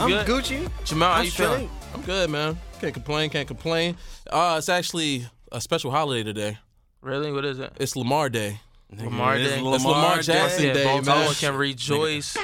[0.00, 0.26] I'm good?
[0.26, 0.70] Gucci.
[0.84, 1.68] Jamal, how I'm you feeling?
[1.68, 1.94] straight.
[1.94, 2.58] I'm good, man.
[2.80, 3.30] Can't complain.
[3.30, 3.96] Can't complain.
[4.28, 6.58] Uh, it's actually a special holiday today.
[7.02, 7.32] Really?
[7.32, 7.72] What is it?
[7.78, 8.60] It's Lamar Day.
[8.96, 9.60] Lamar It is Day.
[9.64, 11.34] It's Lamar Jackson Yeah, Day, Baltimore man.
[11.34, 12.36] can rejoice.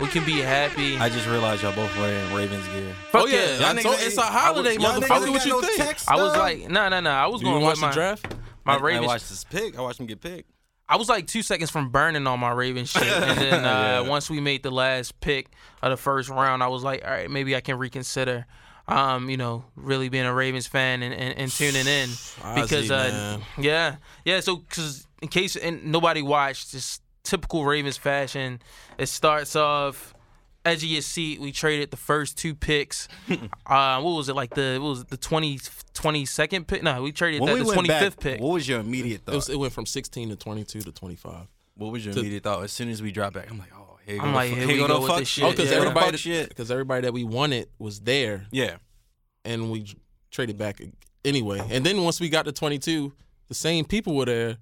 [0.00, 0.96] We can be happy.
[0.98, 2.94] I just realized y'all both wearing Ravens gear.
[3.12, 3.70] Fuck oh yeah, yeah.
[3.70, 5.30] I told- it's a holiday, Y'all motherfucker.
[5.30, 5.76] What you no think?
[5.78, 7.10] text, I was like, no, no, no.
[7.10, 8.34] I was You going watch with the my draft?
[8.64, 9.04] my I, Ravens.
[9.04, 9.78] I watched this pick.
[9.78, 10.50] I watched him get picked.
[10.88, 14.08] I was like two seconds from burning all my Ravens shit, and then uh, Yeah.
[14.08, 15.48] once we made the last pick
[15.82, 18.46] of the first round, I was like, all right, maybe I can reconsider.
[18.86, 22.10] Um, you know, really being a Ravens fan and, and, and tuning in
[22.54, 24.40] because, Ozzie, uh, yeah, yeah.
[24.40, 28.60] So, because in case nobody watched, just typical Ravens fashion,
[28.98, 30.13] it starts off
[30.64, 31.40] edge of your seat.
[31.40, 33.08] We traded the first two picks.
[33.66, 36.82] uh, what was it like the what was it, the 20, 22nd pick?
[36.82, 38.40] No, we traded When the, we the went twenty back, fifth pick.
[38.40, 39.34] what was your immediate It, thought?
[39.36, 41.46] was, it went from 16 to 22 to 25.
[41.76, 42.62] what was your to- immediate thought?
[42.64, 44.34] As soon as we dropped back, I'm like, oh, here you I'm go.
[44.34, 44.94] like, here here we you go go.
[44.94, 45.42] with the fuck this shit.
[45.42, 45.44] shit.
[45.44, 45.76] Oh, because Yeah.
[45.78, 46.48] everybody, Fuck shit.
[46.48, 48.76] because everybody that we wanted was there, Yeah.
[49.44, 49.86] and we
[50.30, 50.80] traded back
[51.24, 51.60] anyway.
[51.70, 53.12] And then once we got to 22,
[53.48, 54.56] the same people were there,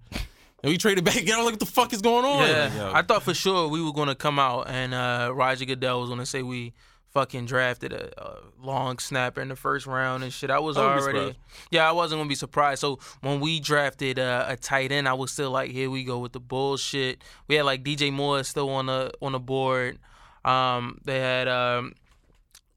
[0.62, 1.16] and we traded back.
[1.16, 2.46] Again, I was like, what the fuck is going on?
[2.48, 2.92] Yeah, Yo.
[2.92, 6.26] I thought for sure we were gonna come out and uh, Roger Goodell was gonna
[6.26, 6.72] say we
[7.12, 10.50] fucking drafted a, a long snapper in the first round and shit.
[10.50, 11.36] I was I already,
[11.70, 12.80] yeah, I wasn't gonna be surprised.
[12.80, 16.18] So when we drafted uh, a tight end, I was still like, here we go
[16.18, 17.22] with the bullshit.
[17.48, 19.98] We had like DJ Moore still on the on the board.
[20.44, 21.92] Um, they had um,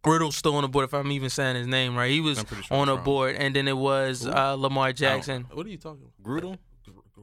[0.05, 0.85] Riddle still on the board.
[0.85, 3.03] If I'm even saying his name right, he was sure on that's the wrong.
[3.03, 5.47] board, and then it was uh, Lamar Jackson.
[5.51, 6.23] What are you talking about?
[6.23, 6.57] Grudel?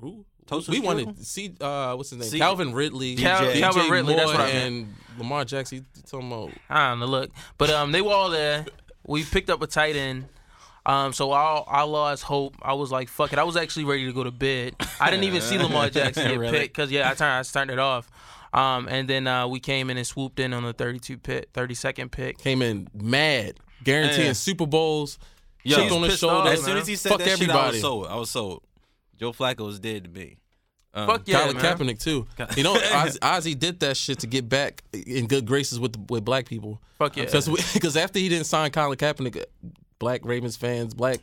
[0.01, 0.25] Who?
[0.53, 0.85] Toast we Strudel?
[0.85, 2.29] wanted to see uh what's his name?
[2.31, 4.75] C- Calvin Ridley, Cal- DJ Calvin Ridley, Moore, that's what I meant.
[4.75, 5.79] and Lamar Jackson.
[5.97, 6.51] You talking about?
[6.71, 7.07] I don't know.
[7.07, 8.65] Look, but um, they were all there.
[9.07, 10.27] We picked up a tight end.
[10.85, 12.57] Um, so I I lost hope.
[12.63, 13.39] I was like, fuck it.
[13.39, 14.75] I was actually ready to go to bed.
[15.01, 16.59] I didn't even see Lamar Jackson get Really?
[16.59, 18.09] picked because yeah, I turned I turned it off.
[18.53, 22.11] Um, and then uh, we came in and swooped in on the 32 pick, 32nd
[22.11, 22.37] pick.
[22.39, 24.33] Came in mad, guaranteeing Yeah.
[24.35, 25.19] Super Bowls.
[25.65, 26.37] Yo, chipped on his shoulder.
[26.37, 28.07] off, As soon as he said Fuck that shit, I was sold.
[28.09, 28.63] I was sold.
[29.19, 30.37] Joe Flacco was dead to me.
[30.95, 31.77] Um, Fuck yeah, Colin man.
[31.77, 32.27] Kaepernick too.
[32.57, 36.25] You know, Ozzie, Ozzie did that shit to get back in good graces with with
[36.25, 36.83] black people.
[36.99, 37.25] Fuck yeah.
[37.25, 39.43] Because after he didn't sign Colin Kaepernick,
[39.99, 41.21] black Ravens fans, black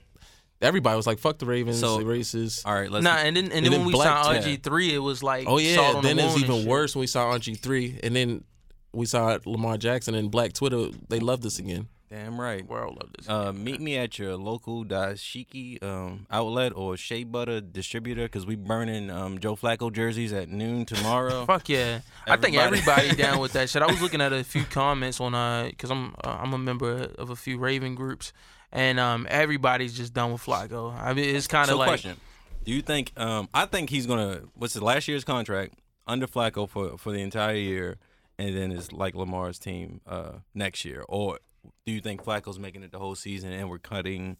[0.61, 3.03] everybody was like, "Fuck the Ravens, So- they racist." All right, let's.
[3.03, 5.21] Nah, and then and, And then then when we Black signed RG three, it was
[5.21, 6.67] like Oh yeah, then the it's even shit.
[6.67, 8.43] worse when we saw RG three, and then
[8.91, 10.87] we saw Lamar Jackson and Black Twitter.
[11.09, 11.87] They loved us again.
[12.09, 12.67] Damn right.
[12.67, 13.29] World love this.
[13.29, 18.55] Uh, meet me at your local dashiki um, outlet or shea butter distributor because we
[18.55, 21.45] burning um, Joe Flacco jerseys at noon tomorrow.
[21.47, 21.99] Fuck yeah!
[22.25, 23.83] I think Everybody- everybody down with that shit.
[23.83, 27.11] I was looking at a few comments on uh, because I'm uh, I'm a member
[27.19, 28.33] of a few Raven groups,
[28.71, 30.99] and um, everybody's just done with Flacco.
[30.99, 32.17] I mean, it's kind of so like question:
[32.63, 33.11] Do you think?
[33.17, 34.41] Um, I think he's gonna.
[34.55, 35.75] What's the last year's contract
[36.07, 37.97] under Flacco for for the entire year,
[38.39, 41.37] and then it's like Lamar's team uh, next year, or
[41.85, 44.37] do you think Flacco's making it the whole season and we're cutting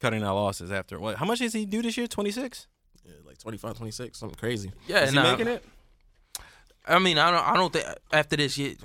[0.00, 1.16] cutting our losses after what?
[1.16, 2.06] How much does he do this year?
[2.06, 2.66] Twenty six.
[3.04, 4.70] Yeah, like 25, 26, something crazy.
[4.86, 5.00] yeah.
[5.02, 5.64] Is he making it?
[6.86, 8.76] I mean, I don't I don't think after this yet.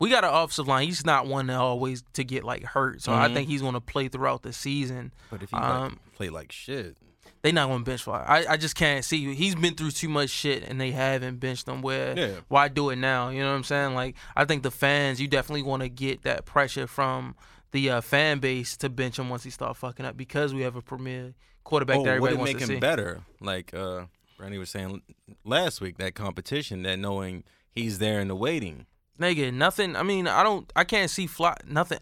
[0.00, 0.86] We got an offensive line.
[0.86, 3.34] He's not one to always to get like hurt, so I Mhm.
[3.34, 5.12] think he's going to play throughout the season.
[5.30, 6.96] But if he Um, like, play like shit,
[7.44, 8.24] They not to bench Flacco.
[8.26, 9.34] I, I just can't see.
[9.34, 11.82] He's been through too much shit, and they haven't benched him.
[11.82, 12.40] Where Yeah.
[12.48, 13.28] why do it now?
[13.28, 13.94] You know what I'm saying?
[13.94, 17.36] Like I think the fans, you definitely want to get that pressure from
[17.72, 20.74] the uh, fan base to bench him once he start fucking up because we have
[20.74, 21.34] a premier
[21.64, 22.80] quarterback oh, that would everybody it wants make him see.
[22.80, 23.20] better?
[23.42, 24.06] Like uh,
[24.38, 25.02] Brandy was saying
[25.44, 28.86] last week, that competition, that knowing he's there in the waiting.
[29.20, 29.96] Nigga, nothing.
[29.96, 30.72] I mean, I don't.
[30.74, 31.56] I can't see Fly.
[31.68, 31.98] Nothing.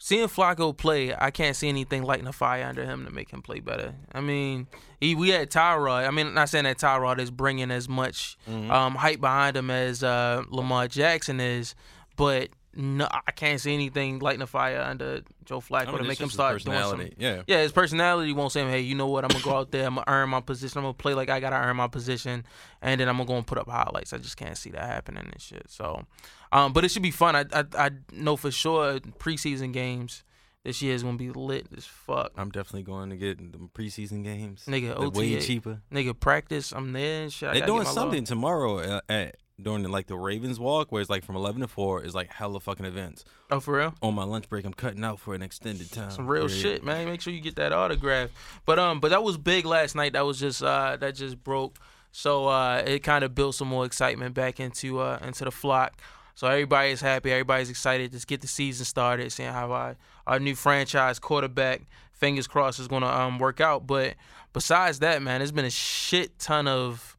[0.00, 3.42] Seeing Flacco play, I can't see anything lighting a fire under him to make him
[3.42, 3.94] play better.
[4.12, 4.68] I mean,
[5.00, 6.06] he, we had Tyrod.
[6.06, 8.70] I mean, not saying that Tyrod is bringing as much Mm-hmm.
[8.70, 11.74] um, hype behind him as uh, Lamar Jackson is,
[12.16, 16.04] but no, I can't see anything lighting a fire under Joe Flacco I mean, to
[16.04, 17.12] make him start doing something.
[17.18, 17.42] Yeah.
[17.48, 19.24] Yeah, his personality won't say, "Hey, you know what?
[19.24, 19.84] I'm gonna go out there.
[19.84, 20.78] I'm gonna earn my position.
[20.78, 22.44] I'm gonna play like I gotta earn my position,
[22.80, 25.24] and then I'm gonna go and put up highlights." I just can't see that happening
[25.24, 25.68] and shit.
[25.68, 26.04] So,
[26.52, 27.34] um, but it should be fun.
[27.34, 30.22] I I, I know for sure preseason games
[30.62, 32.30] this year is gonna be lit as fuck.
[32.36, 34.66] I'm definitely going to get the preseason games.
[34.68, 35.80] Nigga, They're way cheaper.
[35.90, 36.70] Nigga, practice.
[36.70, 37.54] I'm there and shit.
[37.54, 38.28] They're doing something love.
[38.28, 41.68] tomorrow uh, at during the, like the Ravens walk, where it's like from 11 to
[41.68, 43.24] 4 is like hella fucking events.
[43.50, 43.94] Oh, for real.
[44.02, 46.10] On my lunch break, I'm cutting out for an extended time.
[46.10, 47.06] Some real shit, man.
[47.06, 48.30] Make sure you get that autograph.
[48.64, 50.12] But um, but that was big last night.
[50.12, 51.78] That was just uh, that just broke.
[52.12, 56.00] So uh, it kind of built some more excitement back into uh into the flock.
[56.34, 57.32] So everybody's happy.
[57.32, 58.12] Everybody's excited.
[58.12, 59.32] Just get the season started.
[59.32, 59.96] Seeing how our,
[60.26, 61.82] our new franchise quarterback,
[62.12, 63.86] fingers crossed, is gonna um work out.
[63.86, 64.14] But
[64.52, 67.16] besides that, man, there's been a shit ton of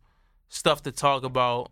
[0.48, 1.72] stuff to talk about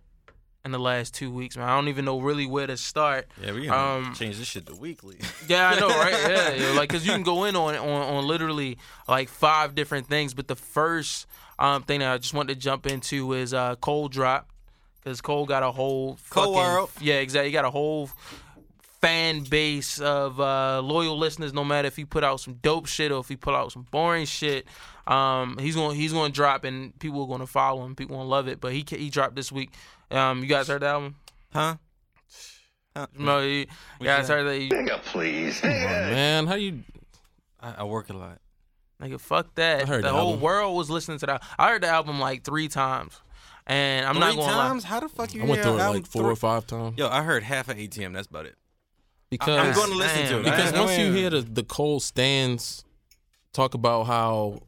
[0.68, 1.68] in the last two weeks, man.
[1.68, 3.28] I don't even know really where to start.
[3.44, 5.18] Yeah, we Um, change this shit to weekly.
[5.48, 6.12] Yeah, I know, right?
[6.30, 8.78] Yeah, yo, like because you can go in on, on on literally
[9.08, 11.26] like five different things, but the first
[11.58, 14.50] um thing that I just wanted to jump into is uh Cole drop
[15.04, 16.90] because Cole got a whole Cole fucking World.
[17.02, 17.50] yeah, exactly.
[17.50, 18.10] He got a whole
[19.02, 21.54] fan base of uh loyal listeners.
[21.54, 23.86] No matter if he put out some dope shit or if he put out some
[23.92, 24.66] boring shit,
[25.06, 27.96] um he's going he's going to drop and people are going to follow him.
[27.96, 28.60] People going to love it.
[28.60, 29.72] But he he dropped this week.
[30.12, 31.16] Um, you guys heard the album?
[31.54, 31.76] Huh?
[32.96, 33.08] Huh?
[33.18, 33.66] No, you
[33.98, 34.56] What guys heard that?
[34.56, 35.60] He, Nigga, please.
[35.62, 36.48] Come on, man.
[36.48, 36.84] How you?
[37.60, 38.40] I, I work a lot.
[39.02, 39.84] Nigga, fuck that.
[39.84, 40.42] I heard the the whole album.
[40.42, 41.44] world was listening to that.
[41.60, 43.20] I heard the album like three times,
[43.68, 44.84] and I'm not going to times?
[44.86, 46.98] How the fuck you I went hear through it like four three- or five times.
[46.98, 48.14] Yo, I heard half of ATM.
[48.14, 48.56] That's about it.
[49.30, 50.44] Because I'm going to listen to it.
[50.46, 52.84] because I- I once you hear the the Cole stands
[53.54, 54.62] talk about how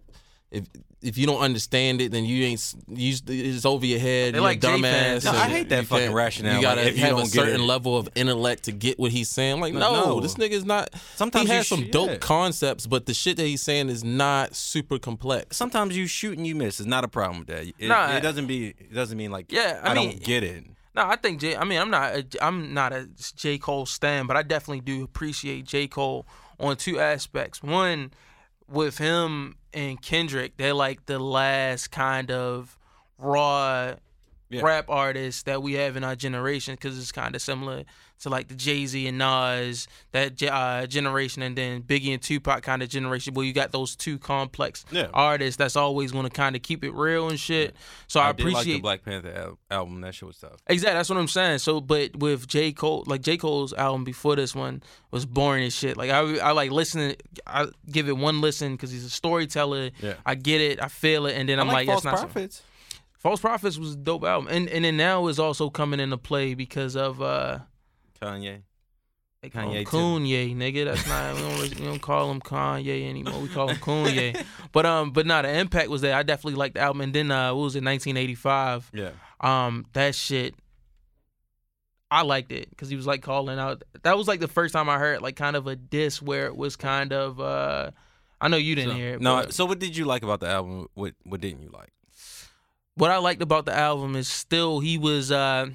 [0.51, 0.65] if
[1.01, 4.33] if you don't understand it, then you ain't you it's over your head.
[4.33, 5.23] They you're like dumbass.
[5.25, 7.65] No, I hate that fucking rationale, You gotta like, if you have don't a certain
[7.65, 9.61] level of intellect to get what he's saying.
[9.61, 10.89] Like, No, no, this nigga is not.
[11.15, 14.99] Sometimes he has some dope concepts, but the shit that he's saying is not super
[14.99, 15.55] complex.
[15.55, 16.79] Sometimes you shoot and you miss.
[16.79, 17.67] It's not a problem with that.
[17.67, 18.15] It, Nah.
[18.15, 18.67] it doesn't be.
[18.69, 19.51] It doesn't mean like.
[19.51, 20.65] Yeah, I I, mean- don't get it.
[20.95, 21.55] No, I think J.
[21.55, 22.13] I mean, I'm not.
[22.15, 23.57] A, I'm not a J.
[23.57, 25.87] Cole stan, but I definitely do appreciate J.
[25.87, 26.25] Cole
[26.59, 27.63] on two aspects.
[27.63, 28.11] One,
[28.67, 32.77] with him and Kendrick, they're like the last kind of
[33.17, 33.95] raw
[34.51, 34.61] Yeah.
[34.63, 37.83] rap artists that we have in our generation because it's kind of similar
[38.21, 42.63] to like the Jay Z and Nas that uh, generation, and then Biggie and Tupac
[42.63, 43.33] kind of generation.
[43.33, 45.07] Where you got those two complex Yeah.
[45.13, 47.75] artists that's always going to kind of keep it real and shit.
[48.07, 50.01] So I, I, did like appreciate the Black Panther al- album.
[50.01, 50.57] That shit was tough.
[50.67, 51.59] Exactly, that's what I'm saying.
[51.59, 55.73] So, but with J Cole, like J Cole's album before this one was boring as
[55.73, 55.95] shit.
[55.95, 57.15] Like I, I like listening.
[57.47, 59.91] I give it one listen because he's a storyteller.
[60.01, 60.15] Yeah.
[60.25, 62.17] I get it, I feel it, and then I'm I like, like that's False not.
[62.17, 62.63] so- Prophets.
[63.19, 66.53] False Prophets was a dope album, and and then now is also coming into play
[66.55, 67.59] because of uh.
[68.21, 68.63] Kanye.
[69.41, 69.85] They call Kanye.
[69.85, 70.85] Kanye, nigga.
[70.85, 73.39] That's not we don't, we don't call him Kanye anymore.
[73.39, 74.43] We call him Kanye.
[74.73, 76.15] but um, but nah, the impact was there.
[76.15, 77.01] I definitely liked the album.
[77.01, 78.91] And then uh, what was it, 1985?
[78.93, 79.11] Yeah.
[79.39, 80.55] Um, that shit,
[82.11, 83.83] I liked it because he was like calling out.
[84.03, 86.55] That was like the first time I heard like kind of a diss where it
[86.57, 87.39] was kind of.
[87.39, 87.91] uh
[88.41, 89.21] I know you didn't So, hear it.
[89.21, 89.35] no.
[89.43, 90.87] but So what did you like about the album?
[90.95, 91.91] What What didn't you like?
[92.99, 95.31] What I liked about the album is still he was.
[95.31, 95.67] uh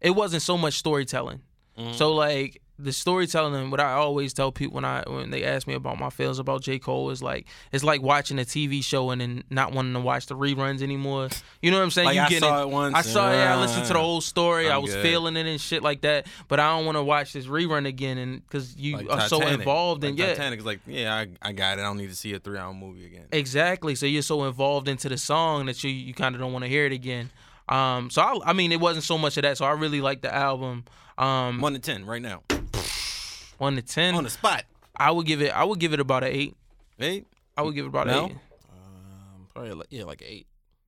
[0.00, 1.40] It wasn't so much storytelling.
[1.78, 1.94] Mm-hmm.
[1.94, 5.66] So like the storytelling and what I always tell people when I when they ask
[5.66, 6.78] me about my feelings about J.
[6.78, 10.26] Cole is like it's like watching a TV show and then not wanting to watch
[10.26, 11.28] the reruns anymore.
[11.62, 12.06] You know what I'm saying?
[12.06, 13.98] Like, you I get saw it once I saw it, yeah, I listened to the
[13.98, 14.70] whole story.
[14.70, 15.02] i I'm was good.
[15.02, 16.26] feeling it and shit like that.
[16.48, 19.46] But I don't want to watch this rerun again and because you Like are so
[19.46, 20.28] involved like in yeah.
[20.28, 21.82] Titanic is like, yeah, I, I got it.
[21.82, 23.26] I don't need to see a three hour movie again.
[23.32, 23.94] Exactly.
[23.94, 26.68] So you're so involved into the song that you you kind of don't want to
[26.68, 27.30] hear it again.
[27.68, 29.56] Um, so I, I mean, it wasn't so much of that.
[29.56, 30.84] So I really liked the album.
[31.16, 32.42] Um, One to ten right now.
[33.60, 34.14] One to ten.
[34.14, 34.64] On the spot.
[34.96, 35.50] I would give it.
[35.56, 36.56] I would give it about an eight.
[36.98, 37.26] Eight.
[37.56, 38.24] I would give it about No?
[38.26, 38.36] an eight.
[38.72, 40.46] Um, probably like, yeah, like eight.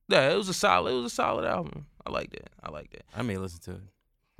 [0.09, 0.91] Yeah, it was a solid.
[0.91, 1.85] It was a solid album.
[2.05, 2.49] I liked it.
[2.61, 3.03] I liked it.
[3.15, 3.81] I may listen to it.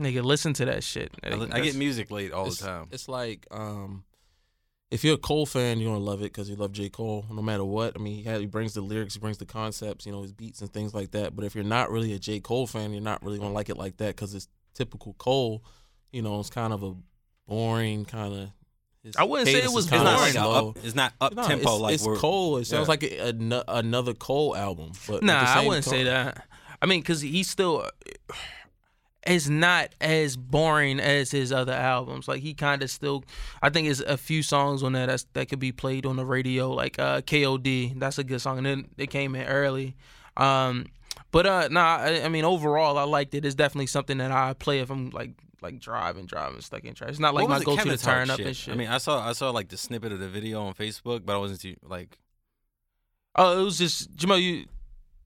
[0.02, 1.12] Nigga, listen to that shit.
[1.24, 2.88] I, li- I get music late all the time.
[2.92, 4.04] It's like um,
[4.92, 6.90] if you're a Cole fan, you're gonna love it because you love J.
[6.90, 7.94] Cole no matter what.
[7.96, 10.34] I mean, he, had, he brings the lyrics, he brings the concepts, you know, his
[10.34, 11.36] beats and things like that.
[11.36, 12.40] But if you're not really a J.
[12.40, 15.64] Cole fan, you're not really gonna like it like that because it's typical Cole.
[16.12, 16.94] You know, it's kind of a
[17.48, 18.50] boring kind of.
[19.18, 20.34] I wouldn't say it was is It's not boring.
[20.36, 22.58] like up, it's not up No, tempo it's, like it's we're Cole.
[22.58, 22.90] It sounds yeah.
[22.90, 24.94] like a, ano- another Cole album.
[25.08, 26.46] But Nah, I wouldn't say that.
[26.82, 27.90] I mean, because he's still.
[29.26, 32.28] It's not as boring as his other albums.
[32.28, 33.24] Like he kind of still,
[33.62, 36.26] I think it's a few songs on there that's, that could be played on the
[36.26, 39.96] radio, like uh, "KOD." That's a good song, and then it came in early.
[40.36, 40.88] Um,
[41.32, 43.46] but uh, nah, I, I mean overall, I liked it.
[43.46, 45.32] It's definitely something that I play if I'm like
[45.64, 47.12] like driving, driving, stuck in traffic.
[47.14, 48.74] It's not like What my go-to to Kevin Hart turn up and shit.
[48.74, 51.34] I mean, I saw I saw like the snippet of the video on Facebook, but
[51.34, 52.20] I wasn't too like
[53.36, 54.38] oh, it was just Jamal.
[54.38, 54.66] You,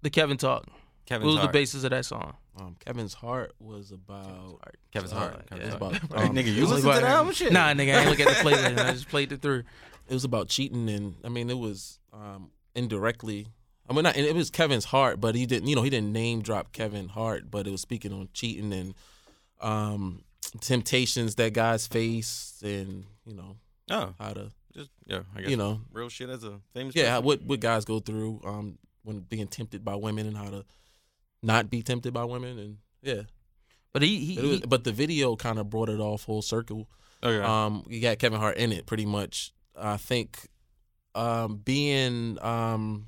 [0.01, 0.65] the Kevin talk.
[1.05, 1.51] Kevin what was Hart.
[1.53, 2.35] the basis of that song?
[2.59, 4.61] Um, Kevin's heart was about.
[4.91, 5.35] Kevin's Hart.
[5.39, 6.03] It Kevin's was Hart.
[6.03, 6.21] about.
[6.25, 7.53] Um, nigga, you listen about- to the album shit?
[7.53, 8.79] Nah, nigga, I ain't look at the playlist.
[8.85, 9.63] I just played it through.
[10.09, 13.47] it was about cheating and I mean it was um indirectly
[13.89, 16.41] I mean not, it was Kevin's heart but he didn't you know he didn't name
[16.41, 18.93] drop Kevin Hart but it was speaking on cheating and
[19.61, 20.23] um
[20.61, 23.55] temptations that guys face and you know
[23.89, 26.95] Oh, how to just yeah, I guess you know real shit as a famous.
[26.95, 27.25] yeah person.
[27.25, 30.65] what what guys go through um when being tempted by women and how to
[31.41, 33.21] not be tempted by women and yeah
[33.93, 36.41] But he, he, But was- he but the video kind of brought it all full
[36.41, 36.89] circle
[37.23, 37.43] Okay.
[37.43, 39.51] um, you got Kevin Hart in it pretty much.
[39.75, 40.47] I think
[41.15, 43.07] um, being um,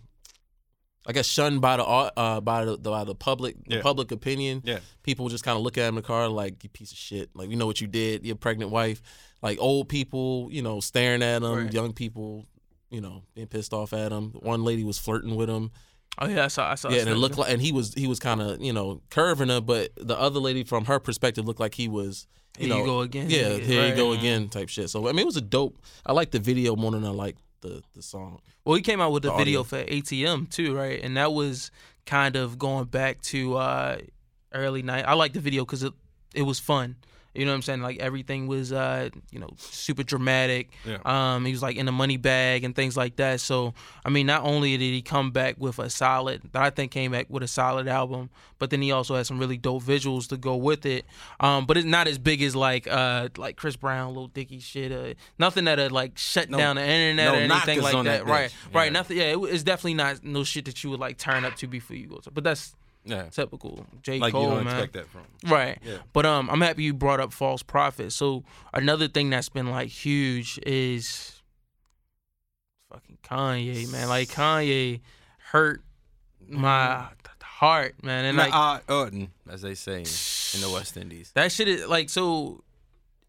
[1.08, 3.82] I guess shunned by the au- uh, by the by the public the Yeah.
[3.82, 4.62] public opinion.
[4.66, 4.80] Yeah.
[5.04, 7.30] People just kind of look at him in the car like you piece of shit.
[7.34, 8.26] Like we know what you did.
[8.26, 9.02] Your pregnant wife.
[9.42, 11.52] Like old people, you know, staring at him.
[11.56, 11.74] Right.
[11.74, 12.46] Young people,
[12.90, 14.32] you know, being pissed off at him.
[14.42, 15.72] One lady was flirting with him.
[16.22, 16.70] Oh yeah, I saw.
[16.72, 16.90] I saw.
[16.90, 19.48] yeah, and it looked like, and he was he was kind of you know curving
[19.48, 22.28] her, but the other lady from her perspective looked like he was.
[22.58, 23.30] You Here know, you go again.
[23.30, 24.90] Yeah, here you go again, type shit.
[24.90, 25.78] So I mean, it was a dope.
[26.06, 28.42] I like the video more than I like the the song.
[28.66, 31.00] Well, he came out with a The video for ATM too, right?
[31.04, 31.72] And that was
[32.06, 33.98] kind of going back to uh,
[34.54, 35.06] early night.
[35.08, 35.94] I like the video because it
[36.34, 36.98] it was fun.
[37.40, 37.82] You know what I'm saying?
[37.82, 40.72] Like everything was, uh, you know, super dramatic.
[40.86, 40.98] Yeah.
[41.06, 43.40] Um, he was like in a money bag and things like that.
[43.40, 46.92] So, I mean, not only did he come back with a solid, that I think
[46.92, 48.30] came back with a solid album,
[48.60, 51.06] but then he also had some really dope visuals to go with it.
[51.40, 54.92] Um, but it's not as big as like, uh, like Chris Brown, Lil Dicky shit.
[54.92, 58.04] Uh, nothing that had like shut No- down the internet no or anything like that.
[58.04, 58.76] that right, bitch.
[58.76, 58.86] right.
[58.86, 58.90] Yeah.
[58.92, 59.18] Nothing.
[59.18, 61.96] Yeah, it, it's definitely not no shit that you would like turn up to before
[61.96, 62.32] you go to.
[62.32, 62.76] But that's
[63.06, 63.24] Yeah.
[63.30, 64.74] typical J Like Cole, you don't man.
[64.76, 65.22] expect that from.
[65.50, 65.80] Right.
[65.84, 65.98] Yeah.
[66.14, 68.12] But um, I'm happy you brought up false prophet.
[68.12, 71.42] So another thing that's been like huge is
[72.92, 74.10] fucking Kanye, man.
[74.10, 75.00] Like Kanye
[75.52, 75.82] hurt
[76.48, 77.08] my
[77.42, 78.26] heart, man.
[78.26, 81.32] And like uh, Orton, as they say in the West Indies.
[81.36, 82.64] that shit is like so.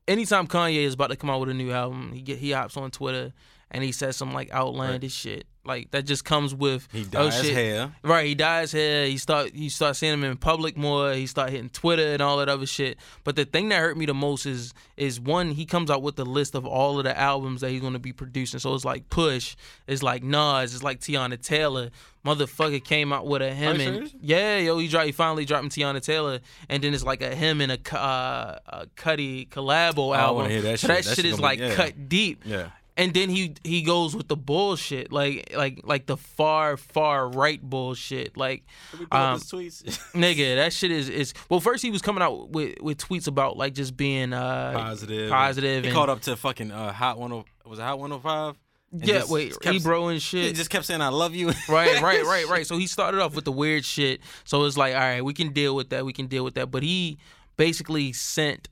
[0.09, 2.77] Anytime Kanye is about to come out with a new album, he get he hops
[2.77, 3.33] on Twitter
[3.71, 5.47] and he says some like outlandish shit.
[5.63, 7.55] Like that just comes with He oh, dyes shit.
[7.55, 7.93] hair.
[8.03, 9.07] Right, he dyes hair.
[9.07, 11.13] He start you start seeing him in public more.
[11.13, 12.97] He start hitting Twitter and all that other shit.
[13.25, 16.17] But the thing that hurt me the most is is one he comes out with
[16.17, 18.59] the list of all of the albums that he's gonna be producing.
[18.59, 19.55] So it's like Push,
[19.87, 21.91] it's like Nas, it's like Teyana Taylor.
[22.25, 24.15] Motherfucker came out with a him and serious?
[24.21, 27.63] yeah, yo, he dropped, he finally dropped Teyana Taylor, and then it's like a him
[27.63, 30.37] and a, uh, a Cudi collabo I album.
[30.37, 30.97] wanna hear that so shit.
[30.97, 31.75] that That shit shit is gonna like be- yeah.
[31.75, 32.69] cut deep Yeah.
[33.01, 37.61] And then he he goes with the bullshit like like like the far far right
[37.63, 38.65] bullshit like
[39.11, 39.83] um, tweets.
[40.13, 43.57] nigga that shit is is well first he was coming out with with tweets about
[43.57, 45.31] like just being uh positive.
[45.31, 47.45] positive He and- called up to fucking uh, Hot 10.
[47.67, 48.57] Was it Hot 105?
[48.93, 51.49] And yeah just wait kept- Ebro and He shit just kept saying, I love you.
[51.69, 54.95] right right right right so he started off with the weird shit so it's like
[54.95, 57.17] all right we can deal with that we can deal with that but he
[57.57, 58.69] basically sent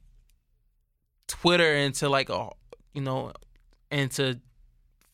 [1.29, 2.49] Twitter into like a
[2.95, 3.33] you know
[3.91, 4.39] into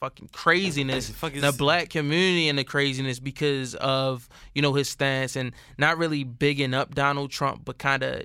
[0.01, 5.35] fucking craziness Fuck the black community and the craziness because of you know his stance
[5.37, 8.25] and not really bigging up Donald Trump, but kind of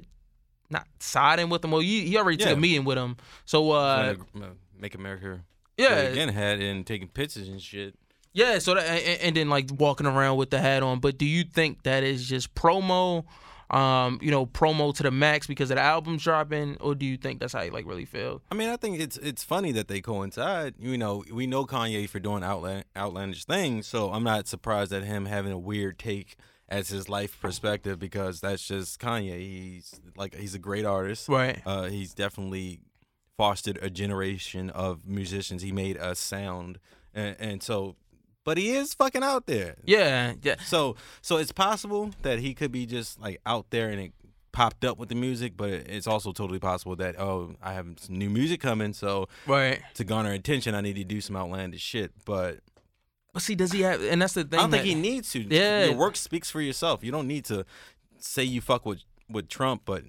[0.69, 1.71] not siding with him.
[1.71, 2.53] Well, he, he already took Yeah.
[2.53, 4.45] a meeting with him, so uh, uh,
[4.77, 5.41] Make America
[5.77, 7.95] yeah, again had and taking pictures and shit.
[8.33, 8.59] yeah.
[8.59, 10.99] So that and, and then like walking around with the hat on.
[10.99, 13.23] But do you think that is just promo?
[13.71, 17.17] Um, you know, promo to the max because of the album's dropping, or do you
[17.17, 18.41] think that's how you like really feel?
[18.51, 20.73] I mean, I think it's it's funny that they coincide.
[20.79, 25.03] You know, we know Kanye for doing outland, outlandish things, so I'm not surprised at
[25.03, 26.35] him having a weird take
[26.67, 29.39] as his life perspective because that's just Kanye.
[29.39, 31.27] He's like he's a great artist.
[31.27, 31.61] Right.
[31.65, 32.79] Uh, he's definitely
[33.37, 35.61] fostered a generation of musicians.
[35.61, 36.77] He made a sound,
[37.13, 37.95] and, and so,
[38.49, 39.75] but he is fucking out there.
[39.85, 40.55] Yeah, yeah.
[40.65, 44.11] So, so it's possible that he could be just like out there and it
[44.51, 48.17] popped up with the music, but it's also totally possible that oh, I have some
[48.17, 49.81] new music coming, so Right.
[49.93, 52.11] to garner attention, I need to do some outlandish shit.
[52.25, 52.61] But
[53.33, 54.01] But see, does he have?
[54.01, 54.57] And that's the thing.
[54.57, 55.41] I don't think he needs to.
[55.41, 55.85] Yeah.
[55.85, 57.03] your work speaks for yourself.
[57.03, 57.67] You don't need to
[58.17, 60.03] say you fuck with with Trump, but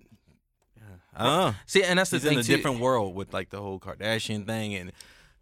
[0.79, 0.83] yeah,
[1.15, 1.55] I don't know.
[1.67, 2.57] See, and that's the He's thing in a too.
[2.57, 4.93] different world with like the whole Kardashian thing and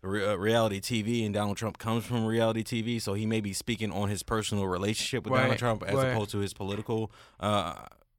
[0.03, 3.53] re- uh, reality TV, and Donald Trump comes from reality TV, so he may be
[3.53, 6.09] speaking on his personal relationship with Right, Donald Trump as right.
[6.09, 7.75] opposed to his political uh,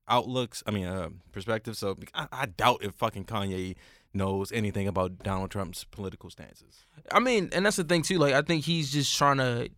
[0.07, 0.63] outlooks.
[0.65, 1.77] I mean, uh, perspective.
[1.77, 3.75] So I, I doubt if fucking Kanye
[4.13, 6.85] knows anything about Donald Trump's political stances.
[7.11, 8.17] I mean, and that's the thing too.
[8.17, 9.69] Like, I think he's just trying to,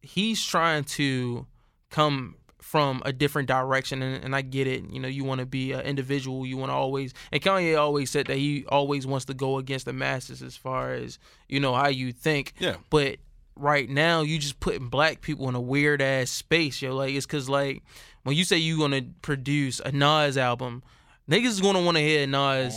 [0.00, 1.46] he's trying to
[1.90, 4.82] come from a different direction, and, and I get it.
[4.90, 6.46] You know, you want to be an individual.
[6.46, 9.84] You want to always, and Kanye always said that he always wants to go against
[9.84, 12.54] the masses as far as you know how you think.
[12.58, 12.76] Yeah.
[12.88, 13.18] But
[13.54, 16.96] right now, you just putting black people in a weird ass space, yo.
[16.96, 17.82] Like, it's cause like
[18.22, 20.82] when you say you gonna produce a Nas album,
[21.30, 22.74] niggas is gonna want to hear a Nas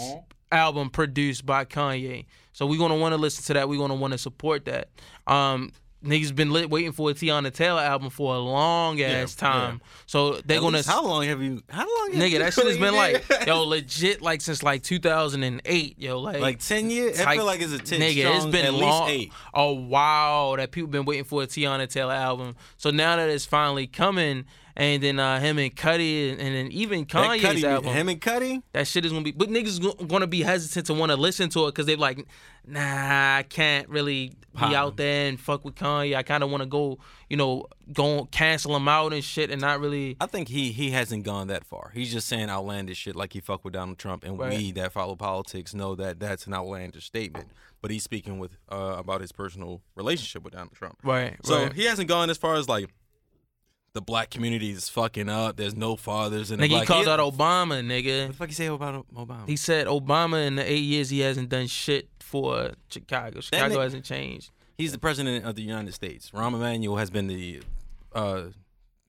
[0.51, 2.25] album produced by Kanye.
[2.51, 3.69] So we're gonna want to listen to that.
[3.69, 4.89] We're gonna want to support that.
[5.25, 5.71] Um,
[6.03, 9.81] niggas been lit waiting for a Teyana Taylor album for a long ass Yeah, time.
[10.05, 10.83] So they're At gonna.
[10.83, 11.61] how long have you?
[11.69, 12.11] How long?
[12.13, 16.59] Nigga, that shit has been like, yo, legit, like since like 2008, yo, like, like
[16.59, 17.19] ten years.
[17.19, 17.99] I feel like it's a ten.
[17.99, 19.33] nigga, It's been at long, least eight.
[19.53, 22.55] a while that people been waiting for a Teyana Taylor album.
[22.77, 24.45] So now that it's finally coming,
[24.77, 27.91] and then uh, him and Cudi, and, and then even Kanye's Cudi- album.
[27.93, 28.61] him and Cudi.
[28.73, 31.65] that shit is gonna be, but niggas gonna be hesitant to want to listen to
[31.65, 32.25] it because they're like,
[32.65, 36.15] nah, I can't really be out there and fuck with Kanye.
[36.15, 39.61] I kind of want to go, you know, go cancel him out and shit, and
[39.61, 40.15] not really.
[40.21, 41.91] I think he he hasn't gone that far.
[41.93, 44.55] He's just saying outlandish shit like he fuck with Donald Trump, and Right.
[44.57, 47.49] we that follow politics know that that's an outlandish statement.
[47.81, 50.97] But he's speaking with uh, about his personal relationship with Donald Trump.
[51.03, 51.35] Right.
[51.43, 51.73] So right.
[51.73, 52.89] he hasn't gone as far as like
[53.97, 55.57] the black community is fucking up.
[55.57, 56.87] There's no fathers in the Nigga, he black.
[56.87, 57.87] called He- out Obama, nigga.
[57.87, 58.27] What nigga.
[58.27, 59.47] the fuck you say about Obama?
[59.47, 63.39] He said Obama in the eight years he hasn't done shit for Chicago.
[63.41, 64.51] Chicago nigga- hasn't changed.
[64.77, 66.29] He's the president of the United States.
[66.29, 67.63] Rahm Emanuel has been the
[68.13, 68.43] uh,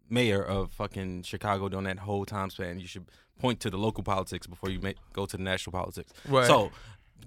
[0.08, 2.80] mayor of fucking Chicago during that whole time span.
[2.80, 3.04] You should
[3.38, 6.10] point to the local politics before you make, go to the national politics.
[6.26, 6.46] Right.
[6.46, 6.70] So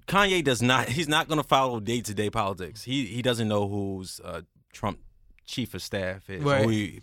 [0.07, 0.89] Kanye does not.
[0.89, 2.83] He's not going to follow day to day politics.
[2.83, 4.41] He he doesn't know who's uh,
[4.73, 4.97] Trump
[5.45, 6.41] chief of staff is.
[6.43, 6.63] Right.
[6.63, 7.01] Who he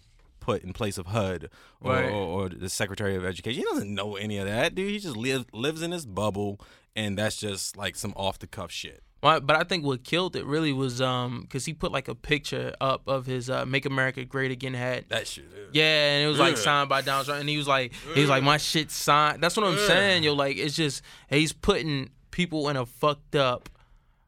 [0.48, 1.50] put in place of HUD
[1.82, 2.04] or, Right.
[2.06, 3.58] or, or the Secretary of Education.
[3.62, 4.90] He doesn't know any of that, dude.
[4.90, 6.58] He just lives lives in his bubble,
[6.96, 9.02] and that's just like some off the cuff shit.
[9.22, 12.14] Well, But I think what killed it really was um because he put like a
[12.14, 15.04] picture up of his uh, "Make America Great Again" hat.
[15.10, 15.44] That shit.
[15.72, 18.30] Yeah, and it was like signed by Donald Trump, and he was like, he was
[18.30, 19.42] like, my shit signed.
[19.42, 20.32] That's what I'm saying, yo.
[20.34, 23.68] Like, it's just he's putting people in a fucked up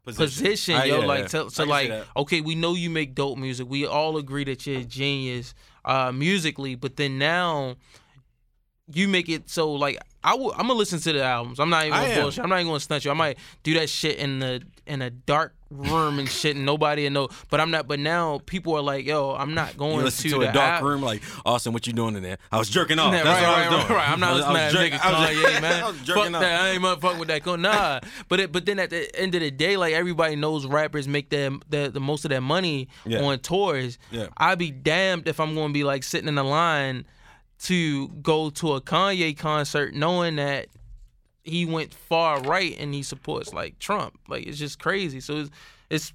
[0.05, 1.01] position, Ah, yo.
[1.01, 1.45] yeah, like, yeah.
[1.45, 3.69] to like, okay, we know you make dope music.
[3.69, 7.77] We all agree that you're a genius uh, musically, but then now
[8.93, 11.59] you make it so like I will, I'm gonna listen to the albums.
[11.61, 12.45] I'm not even gonna bullshit.
[12.45, 13.11] I'm not even gonna stunt you.
[13.11, 17.05] I might do that shit in the in a dark room and shit, and nobody
[17.05, 17.29] will know.
[17.49, 17.89] But I'm not.
[17.89, 20.89] But now people are like, yo, I'm not going to, to, the a dark al-
[20.89, 21.73] room like Austin.
[21.73, 22.37] What you doing in there?
[22.53, 23.15] I was jerking off.
[23.15, 23.97] Yeah, That's right, what right, I was right, doing.
[23.99, 24.11] right.
[24.11, 25.73] I'm not listening to that jerking- nigga I was Kanye, jerking- man.
[25.73, 26.61] I Fuck jerking that.
[26.61, 27.43] I ain't motherfucking with that.
[27.43, 28.01] Go nah.
[28.29, 31.31] But it, but then at the end of the day, like everybody knows, rappers make
[31.31, 33.23] their the, the most of their money Yeah.
[33.23, 33.97] on tours.
[34.11, 34.27] Yeah.
[34.37, 37.07] I'd be damned if I'm to be like sitting in the line
[37.65, 40.69] to go to a Kanye concert knowing that
[41.45, 44.19] he went far right and he supports like Trump.
[44.29, 45.21] Like it's just crazy.
[45.21, 45.51] So it's,
[45.91, 46.13] it's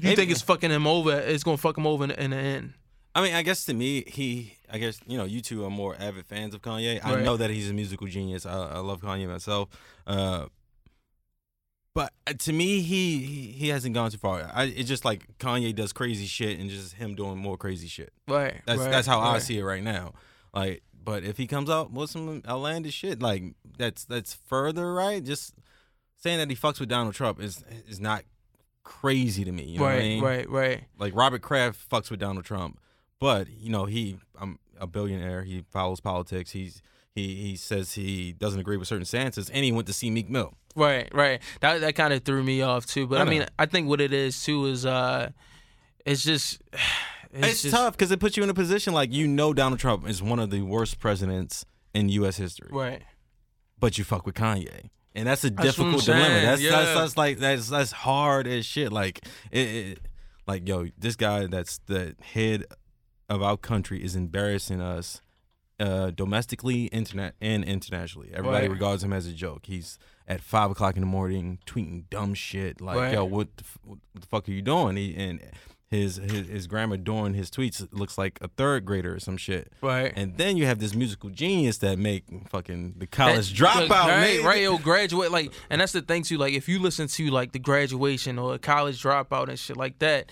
[0.00, 1.18] you think it's fucking him over?
[1.18, 2.74] It's gonna fuck him over in, in the end.
[3.14, 4.54] I mean, I guess to me, he.
[4.70, 7.00] I guess you know, you two are more avid fans of Kanye.
[7.02, 7.24] I Right.
[7.24, 8.44] know that he's a musical genius.
[8.44, 9.70] I, I love Kanye myself.
[10.06, 10.46] Uh,
[11.94, 14.48] but uh, to me, he, he he hasn't gone too far.
[14.54, 18.12] I, it's just like Kanye does crazy shit, and just him doing more crazy shit.
[18.28, 18.60] Right.
[18.66, 20.12] That's right, that's how I see it right now.
[20.58, 23.42] Like, but if he comes out with some outlandish shit, like
[23.78, 25.22] that's that's further right.
[25.22, 25.54] Just
[26.16, 28.24] saying that he fucks with Donald Trump is is not
[28.82, 29.64] crazy to me.
[29.64, 30.22] You know right, I mean?
[30.24, 30.84] right, right.
[30.98, 32.80] Like Robert Kraft fucks with Donald Trump,
[33.20, 35.44] but you know he I'm a billionaire.
[35.44, 36.50] He follows politics.
[36.50, 36.82] He's
[37.14, 40.28] he he says he doesn't agree with certain stances, and he went to see Meek
[40.28, 40.54] Mill.
[40.74, 41.40] Right, right.
[41.60, 43.06] That that kind of threw me off too.
[43.06, 43.46] But I I, mean.
[43.58, 45.30] I think what it is too is uh,
[46.04, 46.60] it's just
[47.32, 49.80] it's, It's, just, tough because it puts you in a position like you know Donald
[49.80, 51.64] Trump is one of the worst presidents
[51.94, 52.36] in U.S.
[52.36, 52.68] history.
[52.72, 53.02] Right.
[53.78, 54.90] but you fuck with Kanye.
[55.14, 56.28] And that's a That's difficult dilemma.
[56.28, 56.94] That's, that's yeah.
[56.94, 58.92] that's like that's that's hard as shit.
[58.92, 59.98] Like it, it,
[60.46, 62.64] like yo, this guy that's the head
[63.28, 65.20] of our country is embarrassing us
[65.80, 68.30] uh, domestically, internet and internationally.
[68.32, 68.70] Everybody Right.
[68.72, 69.66] regards him as a joke.
[69.66, 73.12] He's at five o'clock in the morning tweeting dumb shit like, Right.
[73.14, 74.96] yo, what the, f- what the fuck are you doing?
[74.96, 75.40] He, and
[75.90, 79.72] his, his his grandma during his tweets looks like a third grader or some shit.
[79.80, 80.12] Right.
[80.14, 84.62] And then you have this musical genius that make fucking the college dropout, right, right,
[84.62, 86.36] yo, graduate, like, and that's the thing too.
[86.36, 89.98] Like, if you listen to like the graduation or a college dropout and shit like
[90.00, 90.30] that,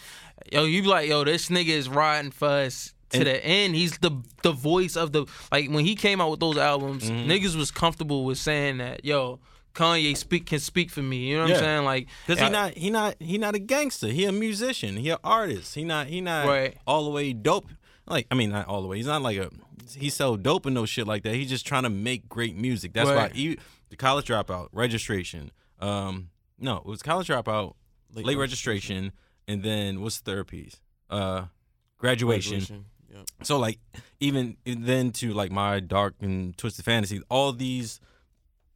[0.52, 3.74] yo, you be like, yo, this nigga is riding for us to And- the end.
[3.76, 4.10] He's the
[4.42, 7.30] the voice of the like when he came out with those albums, Mm-hmm.
[7.30, 9.40] niggas was comfortable with saying that, yo,
[9.76, 11.28] Kanye speak can speak for me.
[11.28, 11.56] You know what Yeah.
[11.56, 11.84] I'm saying?
[11.84, 14.08] Like, Cause I- he not he not he not a gangster.
[14.08, 14.96] He a musician.
[14.96, 15.74] He an artist.
[15.74, 16.76] He not he not Right.
[16.86, 17.68] all the way dope.
[18.06, 18.96] Like I mean not all the way.
[18.96, 19.50] He's not like a
[19.96, 21.34] he sell dope and no shit like that.
[21.34, 22.92] He's just trying to make great music.
[22.94, 23.30] That's Right.
[23.30, 23.58] why he,
[23.90, 25.50] the college dropout registration.
[25.80, 27.74] Um no, it was college dropout,
[28.14, 29.12] late, registration,
[29.46, 30.80] and then what's the third piece?
[31.10, 31.44] Uh,
[31.98, 32.86] graduation.
[33.12, 33.22] Yeah.
[33.42, 33.78] So like
[34.20, 38.00] even then to like my dark and twisted fantasy, all these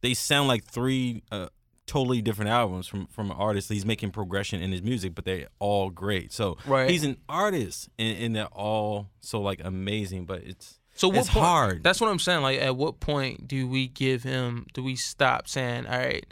[0.01, 1.47] they sound like three uh,
[1.87, 3.69] totally different albums from from an artist.
[3.69, 6.31] He's making progression in his music, but they're all great.
[6.31, 6.89] So Right.
[6.89, 10.25] he's an artist, and, and they're all so like amazing.
[10.25, 11.83] But it's So what it's point, hard.
[11.83, 12.41] That's what I'm saying.
[12.41, 14.67] Like, at what point do we give him?
[14.73, 16.25] Do we stop saying, "All right,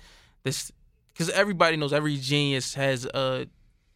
[0.43, 0.71] this"?
[1.13, 3.47] Because everybody knows every genius has a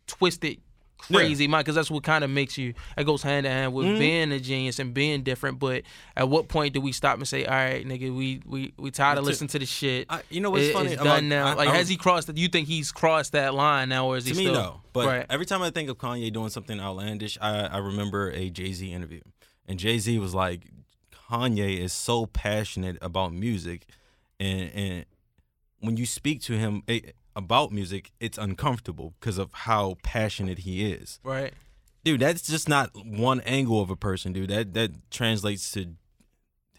[0.07, 0.59] twisted,
[0.97, 1.65] crazy mind.
[1.65, 2.73] Because that's what kind of makes you.
[2.97, 3.99] It goes hand in hand with Mhm.
[3.99, 5.59] being a genius and being different.
[5.59, 5.83] But
[6.15, 9.17] at what point do we stop and say, "All right, nigga, we we we tired
[9.17, 10.91] of To- listening to the shit." I, you know what's It- funny?
[10.93, 11.47] It's about- done now.
[11.47, 12.33] I- like, I- has he crossed?
[12.33, 14.53] Do you think he's crossed that line now, or is he me still?
[14.53, 15.25] no but right.
[15.29, 19.21] every time i think of kanye doing something outlandish i, I remember a jay-z interview
[19.67, 20.61] and jay-z was like
[21.29, 23.87] Kanye is so passionate about music,
[24.39, 25.05] and and
[25.79, 26.99] when you speak to him eh,
[27.35, 31.19] about music, it's uncomfortable because of how passionate he is.
[31.23, 31.53] Right.
[32.03, 34.49] Dude, that's just not one angle of a person, dude.
[34.49, 35.95] That that translates to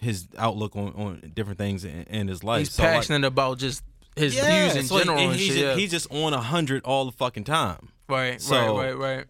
[0.01, 2.59] his outlook on, on different things in, in his life.
[2.61, 3.83] He's So, like, passionate about just
[4.17, 5.19] his yeah, views in so, general.
[5.19, 7.89] and and he's, just, he's just on a hundred all the fucking time.
[8.09, 9.25] right, so- right, right, right.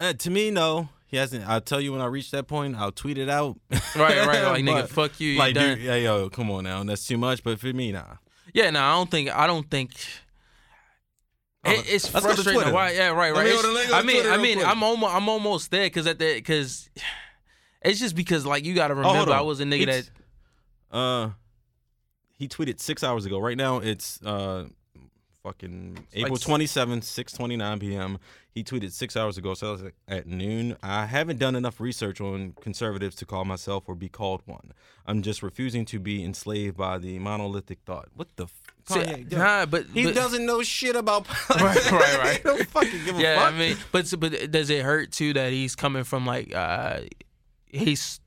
[0.00, 1.44] Uh, to me, no, he hasn't.
[1.48, 3.58] I'll tell you when I reach that point, I'll tweet it out.
[3.96, 4.42] Right, right.
[4.44, 5.30] Like nigga, fuck you.
[5.30, 5.76] You like, done.
[5.76, 7.42] dude, yeah, yo, come on now, that's too much.
[7.42, 8.16] But for me, nah.
[8.54, 9.30] Yeah, no, I don't think.
[9.34, 9.92] I don't think.
[11.64, 12.72] Oh, It, it's let's frustrating.
[12.72, 12.92] Why?
[12.92, 13.46] Yeah, right, right.
[13.46, 15.70] It's- go to- let me go to I mean, I mean, I'm almost, I'm almost
[15.70, 16.88] there because at the, because
[17.82, 20.96] it's just because like you got to Oh, remember, I was a nigga that.
[20.96, 21.30] Uh,
[22.36, 23.38] he tweeted six hours ago.
[23.40, 24.66] Right now, it's uh,
[25.48, 28.18] fucking April like s- twenty seventh, six twenty nine p.m.
[28.50, 30.76] He tweeted six hours ago, so at noon.
[30.82, 34.72] I haven't done enough research on conservatives to call myself or be called one.
[35.06, 38.08] I'm just refusing to be enslaved by the monolithic thought.
[38.14, 38.44] What the?
[38.44, 42.36] F- See, nah, but he but- doesn't know shit about Right, right, right.
[42.38, 43.52] he don't fucking give a Yeah, fuck.
[43.52, 47.00] I mean, but but does it hurt too that he's coming from like uh
[47.66, 48.18] he's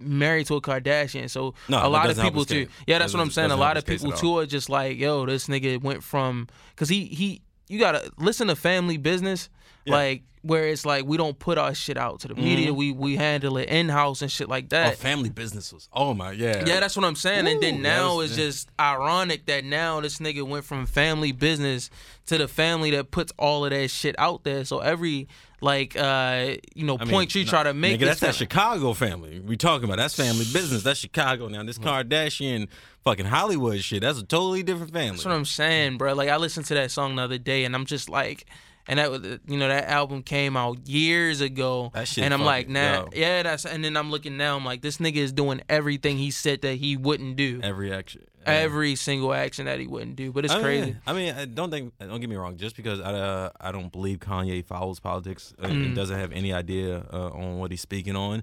[0.00, 2.66] married to a Kardashian, so No, a lot of people too.
[2.86, 3.50] Yeah, that's That what I'm saying.
[3.50, 7.04] A lot of people too are just like, yo, this nigga went from because he
[7.06, 9.48] he you gotta listen to family business,
[9.84, 9.94] Yeah.
[9.94, 13.16] like where it's like we don't put our shit out to the media, we we
[13.16, 14.86] handle it in house and shit like Mm-hmm.
[14.86, 14.96] Oh, that.
[14.98, 15.88] family business was.
[15.92, 16.64] Oh my, yeah.
[16.66, 17.46] Yeah, that's what I'm saying.
[17.46, 21.90] and then now was- it's just ironic that now this nigga went from family business
[22.26, 24.64] to the family that puts all of that shit out there.
[24.64, 25.28] So every
[25.62, 28.34] like uh you know I mean, point you nah, try to make Nigga, that's that
[28.34, 29.98] Chicago family we talking about.
[29.98, 30.82] That's family business.
[30.82, 31.62] That's Chicago now.
[31.64, 32.68] This Kardashian
[33.04, 34.00] fucking Hollywood shit.
[34.00, 35.10] That's a totally different family.
[35.10, 36.14] That's what I'm saying, bro.
[36.14, 38.46] Like I listened to that song the other day, and I'm just like,
[38.88, 42.42] and that was you know that album came out years ago, That shit and I'm
[42.44, 43.08] like, nah, yo.
[43.14, 43.64] yeah, that's.
[43.66, 46.74] And then I'm looking now, I'm like, this nigga is doing everything he said that
[46.74, 48.22] he wouldn't do, Every action.
[48.46, 50.32] every single action that he wouldn't do.
[50.32, 50.96] But it's I mean, crazy.
[51.06, 51.92] I mean, I don't think.
[51.98, 52.56] Don't get me wrong.
[52.56, 55.70] Just because I, uh, I don't believe Kanye follows politics uh, Mm.
[55.86, 58.42] and doesn't have any idea uh, on what he's speaking on,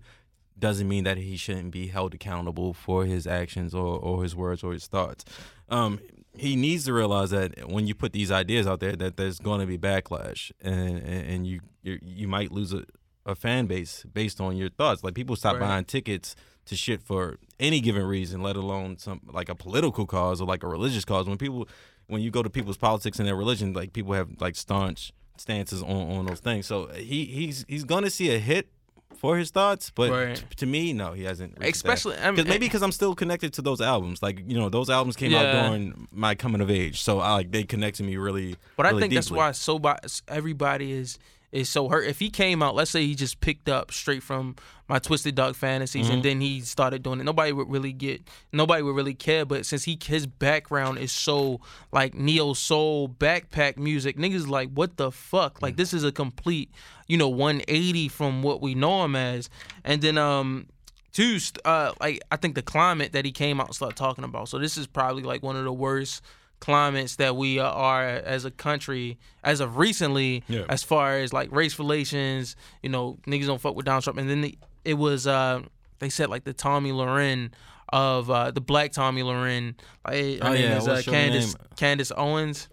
[0.60, 4.63] doesn't mean that he shouldn't be held accountable for his actions or, or his words
[4.63, 5.23] or his thoughts.
[5.69, 6.00] Um,
[6.39, 9.60] he needs to realize that when you put these ideas out there, that there's going
[9.62, 12.84] to be backlash, and and, you you might lose a,
[13.26, 15.04] a fan base based on your thoughts.
[15.04, 15.62] Like people stop Right.
[15.62, 20.41] buying tickets to shit for any given reason, let alone some like a political cause
[20.41, 21.28] or like a religious cause.
[21.28, 21.67] When people,
[22.08, 25.82] when you go to people's politics and their religion, like people have like staunch stances
[25.82, 26.65] on, on those things.
[26.65, 28.69] So he he's he's gonna see a hit
[29.17, 30.36] for his thoughts, but Right.
[30.36, 31.58] t- to me, no, he hasn't.
[31.62, 32.25] Especially- that.
[32.25, 34.21] I mean- maybe eh, because I'm still connected to those albums.
[34.21, 37.51] Like you know, those albums came out during my coming of age, so I like
[37.51, 38.56] they connected me really.
[38.75, 41.17] But I really think that's why so by, everybody is
[41.52, 42.06] is so hurt.
[42.06, 44.56] If he came out, let's say he just picked up straight from
[44.90, 46.14] my Twisted Dog fantasies, Mm-hmm.
[46.16, 49.46] and then he started doing it, nobody would really get, nobody would really care.
[49.46, 54.98] But since he his background is so like neo soul backpack music, niggas like what
[54.98, 55.62] the fuck?
[55.62, 56.70] Like this is a complete,
[57.08, 59.50] you know, 180 from what we know him as.
[59.84, 60.68] And then um
[61.14, 64.50] two uh like I think the climate that he came out and started talking about.
[64.50, 66.22] So this is probably like one of the worst
[66.60, 70.65] climates that we are as a country as of recently Yeah.
[70.70, 74.30] as far as like race relations you know niggas don't fuck with Donald Trump and
[74.30, 75.62] then the, it was uh
[76.00, 77.52] they said like the Tomi Lahren
[77.93, 79.76] of uh the black Tomi Lahren
[80.08, 81.67] like, Oh, yeah, is uh, Candace name?
[81.78, 82.70] Candace Owens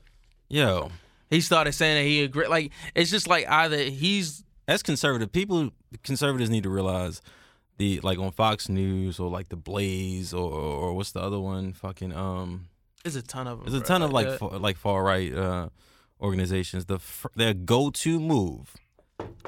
[0.48, 0.90] Yo,
[1.30, 5.70] he started saying that he agreed like it's just like either he's as conservative people,
[6.02, 7.20] conservatives need to realize
[7.76, 11.72] the like on Fox News or like the Blaze or or what's the other one?
[11.74, 12.68] Fucking um.
[13.04, 13.86] There's a ton of them There's a bro.
[13.86, 14.36] ton of like Yeah.
[14.38, 15.68] fa- like far right uh,
[16.20, 16.86] organizations.
[16.86, 18.74] The fr- their go to move,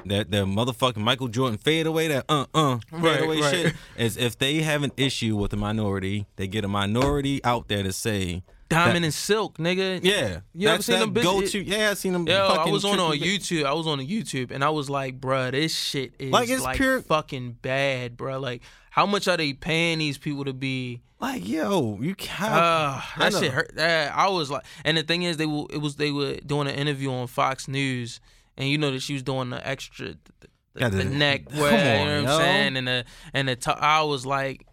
[0.05, 3.51] that their motherfucking Michael Jordan fade away, that uh uh fade Right, away right.
[3.53, 7.67] shit, is if they have an issue with a minority, they get a minority out
[7.67, 11.63] there to say, Diamond and Silk nigga yeah, You ever seen them bitch- go to.
[11.63, 12.27] Yeah, I seen them.
[12.27, 13.63] Yo, I was on on YouTube.
[13.65, 16.57] I was on the YouTube, and I was like, bruh, this shit is Like, like,
[16.57, 18.41] it's pure- fucking bad, bruh.
[18.41, 21.01] Like, how much are they paying these people to be?
[21.19, 22.53] Like yo, you can't.
[22.53, 23.71] Uh, that shit hurt.
[23.75, 26.67] That, I was like, and the thing is, they were it was they were doing
[26.67, 28.19] an interview on Fox News,
[28.55, 31.71] and you know that she was doing the extra, the, the, the neck, come where
[31.71, 34.67] you know on, what I'm saying, and the and the t- I was like,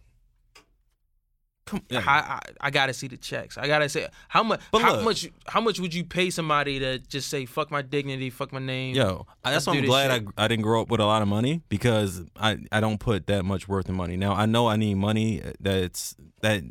[1.67, 2.03] Come, yeah.
[2.07, 3.57] I, I I gotta see the checks.
[3.57, 5.05] I gotta say how much But how look.
[5.05, 8.59] much how much would you pay somebody to just say fuck my dignity, fuck my
[8.59, 8.95] name?
[8.95, 10.29] Yo, that's why I'm glad shit.
[10.37, 13.27] I, I didn't grow up with a lot of money because I, I don't put
[13.29, 14.17] that much worth in money.
[14.17, 16.63] Now I know I need money uh, that's that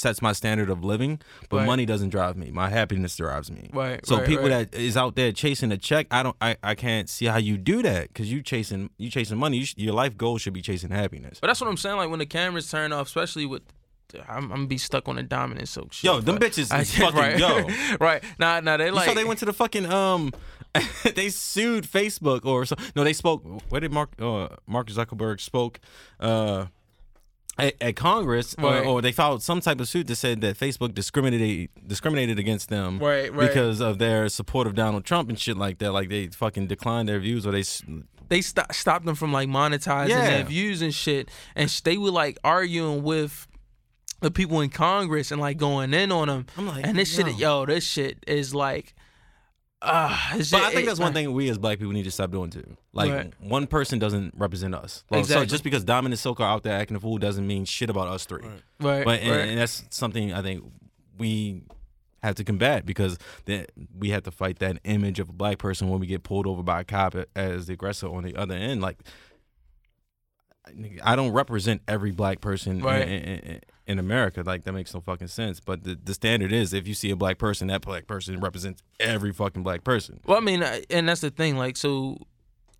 [0.00, 1.66] sets my standard of living, but Right.
[1.66, 2.50] money doesn't drive me.
[2.50, 3.70] My happiness drives me.
[3.72, 4.70] Right, So right, people right.
[4.70, 7.56] that is out there chasing a check, I don't, I, I can't see how you
[7.58, 9.58] do that because you chasing, you chasing money.
[9.58, 11.38] You sh- your life goal should be chasing happiness.
[11.40, 11.96] But that's what I'm saying.
[11.98, 13.62] Like when the cameras turn off, especially with.
[14.28, 16.02] I'm, I'm gonna be stuck on the Diamond and Silk shit.
[16.10, 17.96] Yo, them bitches I- fucking right, yo.
[18.00, 18.24] right.
[18.40, 18.76] Nah, nah.
[18.76, 19.06] They like.
[19.06, 20.32] saw they went to the fucking um,
[21.14, 22.74] they sued Facebook or so.
[22.96, 23.44] No, they spoke.
[23.68, 25.78] Where did Mark uh, Mark Zuckerberg spoke?
[26.18, 26.66] Uh.
[27.64, 28.84] At, at Congress, or, Right.
[28.86, 32.98] or they filed some type of suit that said that Facebook discriminated discriminated against them
[32.98, 33.48] Right, right.
[33.48, 35.92] because of their support of Donald Trump and shit like that.
[35.92, 37.64] Like they fucking declined their views, or they
[38.28, 40.26] they sto- stopped them from like monetizing Yeah.
[40.30, 43.46] their views and shit, and sh- they were like arguing with
[44.20, 46.46] the people in Congress and like going in on them.
[46.56, 47.26] I'm like, and this yo.
[47.26, 48.94] shit, yo, this shit is like,
[49.82, 52.50] uh, But I think that's one thing we as black people need to stop doing
[52.50, 52.76] too.
[52.92, 53.32] Like Right.
[53.40, 55.04] one person doesn't represent us.
[55.10, 55.46] Like, Exactly.
[55.46, 57.90] So just because Diamond and Silk are out there acting a fool doesn't mean shit
[57.90, 58.42] about us three.
[58.80, 59.48] Right, But and, right.
[59.48, 60.64] and that's something I think
[61.18, 61.62] we
[62.22, 63.16] have to combat because
[63.46, 63.64] then
[63.98, 66.62] we have to fight that image of a black person when we get pulled over
[66.62, 68.82] by a cop as the aggressor on the other end.
[68.82, 68.98] Like
[71.02, 73.02] I don't represent every black person Right.
[73.02, 74.42] in, in, in America.
[74.44, 75.58] Like that makes no fucking sense.
[75.60, 78.82] But the, the standard is if you see a black person, that black person represents
[79.00, 80.20] every fucking black person.
[80.26, 81.56] Well, I mean, I- and that's the thing.
[81.56, 82.18] Like, so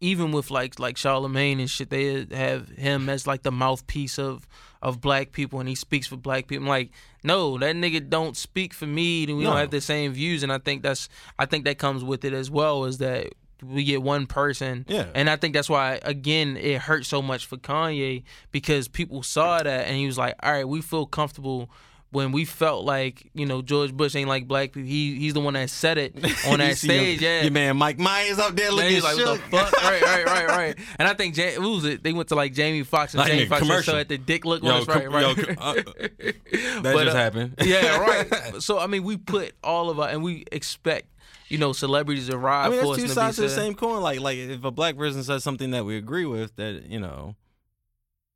[0.02, 4.46] even with like like Charlemagne and shit, they have him as like the mouthpiece of
[4.82, 6.64] of black people, and he speaks for black people.
[6.64, 6.90] I'm like,
[7.22, 9.50] no, that nigga don't speak for me, and we No.
[9.50, 10.42] don't have the same views.
[10.42, 13.84] And I think that's I think that comes with it as well, is that we
[13.84, 14.84] get one person.
[14.88, 15.06] Yeah.
[15.14, 19.62] And I think that's why again it hurt so much for Kanye because people saw
[19.62, 21.70] that and he was like, all right, we feel comfortable.
[22.12, 25.38] When we felt like you know George Bush ain't like black people, he he's the
[25.38, 26.16] one that said it
[26.48, 27.22] on that see your- stage.
[27.22, 29.50] yeah, Your man Mike Myers up there looking he's like, what shook.
[29.52, 29.72] the fuck?
[29.84, 30.78] right, right, right, right.
[30.98, 32.02] And I think Ja- who was it?
[32.02, 34.64] They went to like Jamie Foxx and Like, Jamie Foxx so at the dick look
[34.64, 35.36] Yo, once, right, right.
[35.36, 35.74] yo, uh,
[36.14, 37.54] that But, just uh, happened.
[37.62, 38.60] yeah, right.
[38.60, 41.06] So I mean, we put all of our and we expect
[41.50, 42.66] you know celebrities arrive.
[42.66, 44.00] I mean, that's two sides of the same coin.
[44.02, 47.36] Like, like if a black person says something that we agree with, that you know,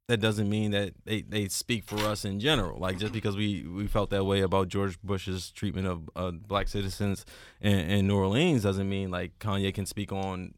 [0.09, 2.79] that doesn't mean that they, they speak for us in general.
[2.79, 6.69] Like, just because we, we felt that way about George Bush's treatment of uh, black
[6.69, 7.25] citizens
[7.61, 10.53] in, in New Orleans doesn't mean like Kanye can speak on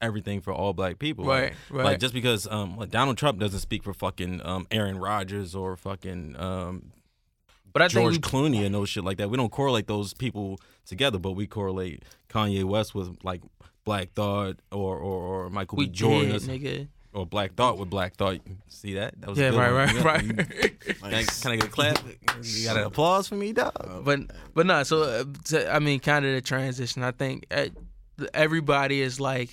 [0.00, 1.24] everything for all black people.
[1.24, 1.84] Right, Like, right.
[1.84, 5.76] Like just because um like Donald Trump doesn't speak for fucking um Aaron Rodgers or
[5.76, 6.92] fucking um
[7.78, 9.30] But I George think Clooney and no shit like that.
[9.30, 13.42] We don't correlate those people together, but we correlate Kanye West with like
[13.84, 15.92] Black Thought or or, or Michael we B.
[15.92, 16.88] Jordan did, or, nigga.
[17.14, 18.40] or Black Thought with Black Thought.
[18.68, 19.20] See that?
[19.20, 20.04] That was a Yeah, good right, one.
[20.04, 20.80] right, You right.
[20.98, 21.98] Can I, can I get a clap?
[22.42, 24.02] You got an applause for me, dog?
[24.04, 24.20] But
[24.54, 27.02] but no, so uh, to- I mean, kind of the transition.
[27.02, 27.66] I think uh,
[28.34, 29.50] everybody is like,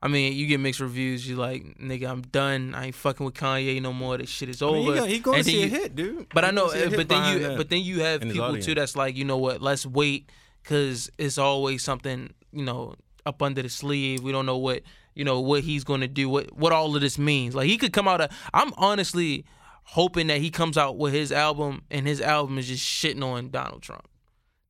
[0.00, 1.28] I mean, you get mixed reviews.
[1.28, 2.74] You like, nigga, I'm done.
[2.74, 4.16] I ain't fucking with Kanye no more.
[4.16, 4.76] This shit is I over.
[4.76, 6.26] mean, he, gonna- he going And to then see a hit, dude.
[6.32, 7.56] But I know, gonna see a uh, hit but then you, that.
[7.56, 8.66] but then you have in people audience.
[8.66, 9.60] too that's like, you know what?
[9.60, 10.30] Let's wait
[10.62, 12.94] because it's always something, you know,
[13.26, 14.22] up under the sleeve.
[14.22, 14.82] We don't know what,
[15.16, 16.28] you know, what he's going to do.
[16.28, 17.56] What what all of this means.
[17.56, 18.20] Like he could come out.
[18.20, 19.44] Of, I'm honestly
[19.82, 23.50] hoping that he comes out with his album and his album is just shitting on
[23.50, 24.06] Donald Trump.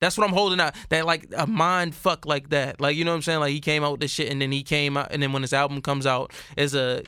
[0.00, 0.74] That's what I'm holding out.
[0.90, 2.80] That like a mind fuck like that.
[2.80, 3.40] Like you know what I'm saying?
[3.40, 5.42] Like he came out with this shit and then he came out and then when
[5.42, 7.02] his album comes out is a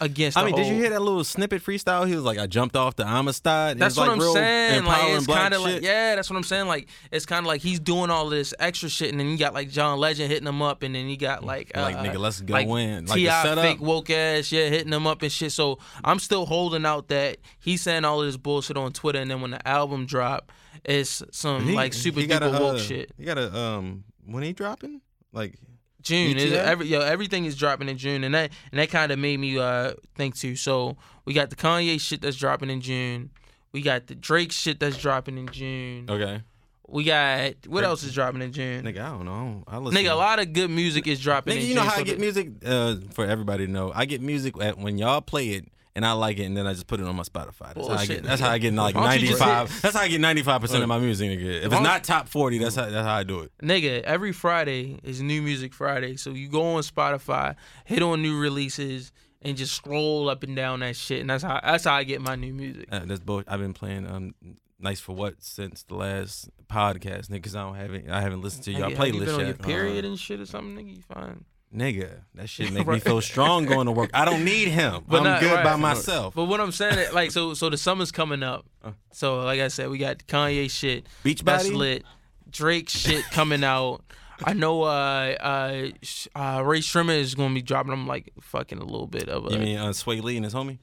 [0.00, 0.38] against.
[0.38, 2.06] I mean, did you hear that little snippet freestyle?
[2.06, 4.84] He was like, "I jumped off the Amistad." That's what like, I'm real saying.
[4.84, 6.66] Like it's kind of like yeah, that's what I'm saying.
[6.66, 9.54] Like it's kind of like he's doing all this extra shit, and then you got
[9.54, 12.40] like John Legend hitting him up, and then you got like uh, Like, nigga, let's
[12.40, 13.06] go like in.
[13.06, 13.54] Like, T.I.
[13.56, 15.52] fake woke ass yeah hitting him up and shit.
[15.52, 19.30] So I'm still holding out that he's saying all of this bullshit on Twitter, and
[19.30, 20.52] then when the album drop,
[20.84, 23.12] it's some He- like super duper a, woke uh, shit.
[23.16, 25.00] He got a um when he dropping
[25.32, 25.54] like
[26.02, 29.18] June is every yo everything is dropping in June, and that and that kind of
[29.18, 30.56] made me uh think too.
[30.56, 33.30] So we got the Kanye shit that's dropping in June.
[33.72, 36.06] We got the Drake shit that's dropping in June.
[36.08, 36.42] okay.
[36.90, 38.82] We got what else is dropping in June?
[38.84, 39.62] Nigga, I don't know.
[39.68, 40.02] I listen.
[40.02, 41.76] Nigga, a lot of good music is dropping Nigga, you June.
[41.76, 42.48] know how so I get music?
[42.64, 45.66] Uh, for everybody to know, I get music at, when y'all play it
[45.98, 47.74] and I like it, and then I just put it on my Spotify.
[47.74, 48.22] That's how I get.
[48.22, 48.44] That's nigga.
[48.44, 49.82] how I get like Why don't you ninety five.
[49.82, 51.28] That's how I get ninety five percent of my music.
[51.28, 51.58] Nigga.
[51.58, 53.52] If it's don't- top forty, that's how that's how I do it.
[53.60, 56.16] Nigga, every Friday is New Music Friday.
[56.16, 59.10] So you go on Spotify, hit on new releases,
[59.42, 61.20] and just scroll up and down that shit.
[61.20, 62.88] And that's how that's how I get my new music.
[62.92, 63.42] Uh, that's bull.
[63.48, 64.34] I've been playing um
[64.78, 67.42] nice for what since the last podcast, nigga.
[67.42, 68.08] Cause I don't have it.
[68.08, 69.62] I haven't listened to y'all Nigga, you playlist been on your yet.
[69.62, 70.96] period and shit or something, nigga?
[70.96, 71.44] You fine.
[71.74, 74.10] Nigga, that shit make me feel strong going to work.
[74.14, 75.04] I don't need him.
[75.06, 75.64] But I'm not- good right.
[75.64, 76.34] by myself.
[76.34, 78.64] But what I'm saying, is, like, so so the summer's coming up.
[78.82, 78.92] Uh.
[79.12, 81.06] So like I said, we got Kanye shit.
[81.22, 81.76] Beach That's body.
[81.76, 82.04] lit.
[82.50, 84.02] Drake shit coming out.
[84.42, 85.88] I know uh uh,
[86.34, 89.52] uh Rae Sremmurd is gonna be dropping him like fucking a little bit of a
[89.52, 90.78] You mean uh, Swae Lee and his homie?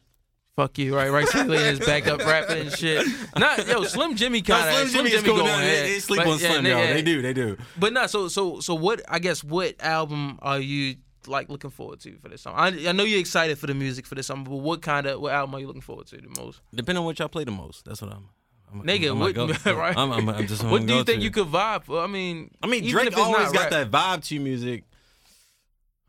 [0.55, 1.09] Fuck you, right?
[1.11, 3.05] Right, Lee is back up rapping and shit.
[3.35, 5.35] Not yo, Slim Jimmy kind of Slim Jimmy is cool.
[5.35, 5.47] going.
[5.47, 6.77] No, they, they sleep But, on yeah, Slim, yo.
[6.77, 6.93] yeah.
[6.93, 7.57] They do, they do.
[7.77, 8.73] But not so so so.
[8.73, 10.95] What I guess what album are you
[11.27, 12.53] like looking forward to for this song?
[12.55, 15.19] I, I know you're excited for the music for this song, but what kind of
[15.19, 16.61] what album are you looking forward to the most?
[16.73, 18.29] Depending on what y'all play the most, that's what I'm.
[18.71, 19.37] I'm Nigga, I'm, what,
[19.67, 19.97] I'm, right?
[19.97, 20.63] I'm, I'm, I'm just.
[20.63, 21.23] what do you think to.
[21.23, 22.01] you could vibe for?
[22.01, 23.71] I mean, I mean, Drake always got rap.
[23.71, 24.83] that vibe to music.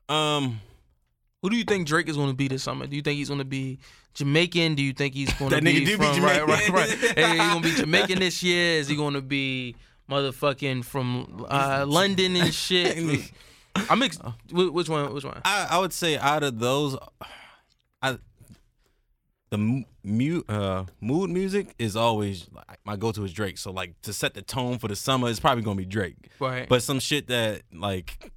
[0.08, 0.60] Um,
[1.42, 2.86] Who do you think Drake is going to be this summer?
[2.86, 3.80] Do you think he's going to be
[4.16, 4.74] Jamaican?
[4.74, 6.88] Do you think he's going to That be nigga do be from right, right, right?
[7.16, 8.78] Hey, he going to be Jamaican this year?
[8.80, 9.76] Is he going to be
[10.10, 12.96] motherfucking from uh, London and shit?
[13.90, 14.18] I'm ex-
[14.50, 15.12] which one?
[15.14, 15.40] Which one?
[15.44, 16.96] I, I would say out of those,
[18.00, 18.18] I
[19.50, 23.58] the mu- mu- uh, mood music is always like, my go-to is Drake.
[23.58, 26.16] So like to set the tone for the summer, it's probably gonna be Drake.
[26.40, 26.68] Right.
[26.68, 28.32] But some shit that like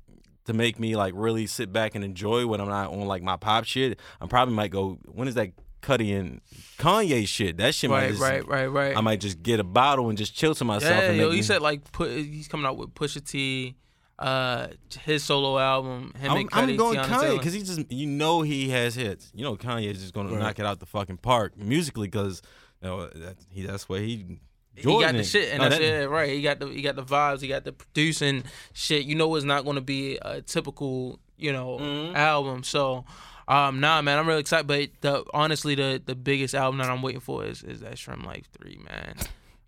[0.46, 3.38] to make me like really sit back and enjoy when I'm not on like my
[3.38, 5.00] pop shit, I probably might go.
[5.06, 6.42] When is that Cudi and
[6.78, 7.58] Kanye shit?
[7.58, 8.98] That shit might right, just, right, right, right.
[8.98, 10.96] I might just get a bottle and just chill to myself.
[11.04, 13.76] yeah, and yo, he me- said like put he's coming out with Pusha T,
[14.18, 14.68] uh,
[15.04, 16.14] his solo album.
[16.20, 19.32] Him I'm, and I'm going Teyana Kanye because he just you know he has hits.
[19.34, 20.40] You know Kanye is just gonna Right.
[20.40, 22.42] knock it out the fucking park musically because
[22.82, 24.40] you know that, he that's where he.
[24.76, 26.30] he got the shit, and No, that's that- it, right?
[26.32, 29.06] He got the he got the vibes, he got the producing shit.
[29.06, 32.16] You know, it's not going to be a typical, you know, Mhm.
[32.16, 32.64] album.
[32.64, 33.04] So,
[33.50, 34.68] um, nah, man, I'm really excited.
[34.68, 38.46] But the honestly, the the biggest album that I'm waiting for is is that SremmLife
[38.58, 39.16] Three, man.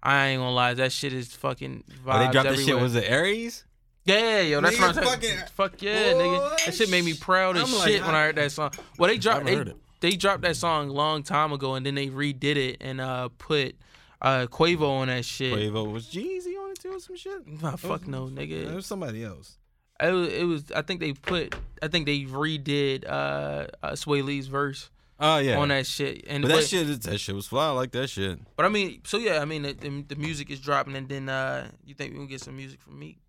[0.04, 2.80] I ain't gonna lie, that shit is fucking vibes Oh, they dropped that shit.
[2.80, 3.65] Was it Aries?
[4.06, 6.65] Yeah, yo, that's what I'm fucking- Fuck yeah, nigga.
[6.65, 8.72] That shit made me proud as like, shit when I heard that song.
[8.98, 9.63] Well, they dropped they,
[10.00, 13.30] they dropped that song a long time ago, and then they redid it and uh
[13.38, 13.76] put
[14.24, 15.54] uh Quavo on that shit.
[15.54, 17.46] Quavo was Jeezy on it too or some shit.
[17.62, 18.74] Nah, fuck no, It nigga.
[18.74, 19.58] was somebody else.
[20.02, 20.72] It was, it was.
[20.76, 21.56] I think they put.
[21.82, 25.58] I think they redid uh, uh Swae Lee's verse Oh yeah.
[25.60, 26.26] on that shit.
[26.28, 27.68] And but that but, shit, is- that shit was fly.
[27.68, 28.40] I like that shit.
[28.56, 31.30] But I mean, so yeah, I mean, the, the, the music is dropping, and then
[31.30, 33.20] uh you think we gonna get some music from Meek?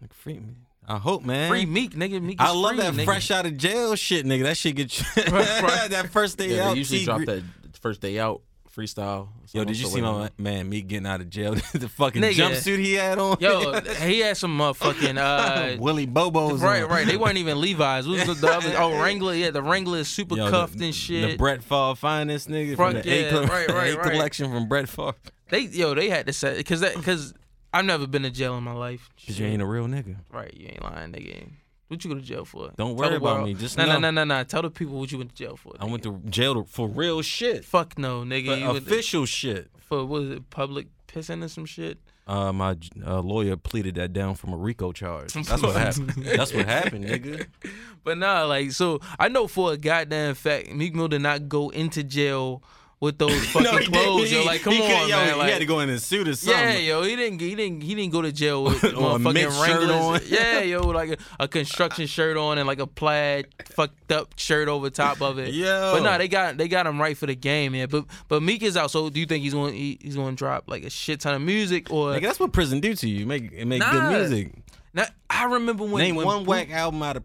[0.00, 0.54] Like, free me.
[0.86, 1.48] I hope, man.
[1.50, 2.20] Free Meek, nigga.
[2.20, 3.04] Meek is I love free, that nigga.
[3.04, 4.42] fresh out of jail shit, nigga.
[4.44, 5.04] That shit get you.
[5.24, 6.72] that first day Yeah, out.
[6.72, 7.42] they usually drop that
[7.80, 8.42] first day out
[8.80, 9.28] freestyle.
[9.52, 11.54] Yo, did you see my man me getting out of jail?
[11.74, 12.50] the fucking Nigga.
[12.50, 13.36] jumpsuit he had on.
[13.40, 15.76] Yo, he had some motherfucking uh.
[15.80, 16.88] Willie Bobo's Right, on.
[16.90, 17.06] right.
[17.06, 18.06] They weren't even Levi's.
[18.06, 18.74] What was the, the other?
[18.78, 19.34] Oh, Wrangler.
[19.34, 21.30] Yeah, the Wrangler is super Yo, the- cuffed and shit.
[21.32, 24.10] The Brett Favre finest nigga Fuck from the yeah, A, col- right, right, A right.
[24.12, 25.14] collection from Brett Favre.
[25.50, 27.34] they yo, they had to say because that because
[27.72, 29.08] I've never been to jail in my life.
[29.26, 30.16] Cause you ain't a real nigga.
[30.32, 31.48] Right, you ain't lying, nigga.
[31.90, 32.70] What you go to jail for?
[32.76, 33.48] Don't worry about world.
[33.48, 33.54] me.
[33.54, 34.44] Just no, no, no, no, no.
[34.44, 35.72] Tell the people what you went to jail for.
[35.80, 37.64] I went to jail for real shit.
[37.64, 38.46] Fuck no, nigga.
[38.46, 39.72] For you went to- official shit.
[39.76, 40.50] for what was it?
[40.50, 41.98] Public pissing or some shit.
[42.28, 45.32] Uh, my uh, lawyer pleaded that down from a RICO charge.
[45.34, 46.10] That's what happened.
[46.10, 47.46] That's what happened, nigga.
[48.04, 51.70] But nah, like so, I know for a goddamn fact, Meek Mill did not go
[51.70, 52.62] into jail
[53.00, 54.30] with those fucking No, clothes.
[54.30, 55.28] Yo, He- like, come he on, yo, man.
[55.28, 56.58] He like, had to go in a suit or something.
[56.60, 59.90] Yeah, yo, he didn't, he didn't, he didn't go to jail with motherfucking shirt Wranglers.
[59.90, 60.20] on.
[60.26, 64.68] Yeah, yo, like a, a construction shirt on and like a plaid fucked up shirt
[64.68, 65.54] over top of it.
[65.54, 65.92] Yeah.
[65.94, 67.86] but no, they got they got him right for the game, yeah.
[67.86, 68.90] But but Meek is out.
[68.90, 71.34] So do you think he's going he, he's going to drop like a shit ton
[71.34, 72.12] of music or?
[72.12, 73.24] Nigga, that's what prison do to you.
[73.26, 73.92] Make it make Nah.
[74.10, 74.52] good music.
[74.92, 77.24] Now, I remember when Name when one whack album out of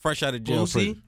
[0.00, 0.64] fresh out of jail.
[0.66, 1.00] Boosie?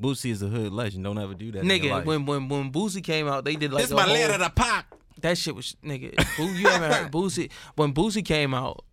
[0.00, 0.30] Prison.
[0.30, 1.04] Boosie is a hood legend.
[1.04, 1.60] Don't ever do that.
[1.60, 2.04] in your Nigga, life.
[2.06, 4.50] when when when Boosie came out, they did like this a my whole, letter to
[4.50, 4.86] pop.
[5.20, 6.14] that shit was nigga.
[6.36, 8.84] Boo, you haven't heard Boosie when Boosie came out.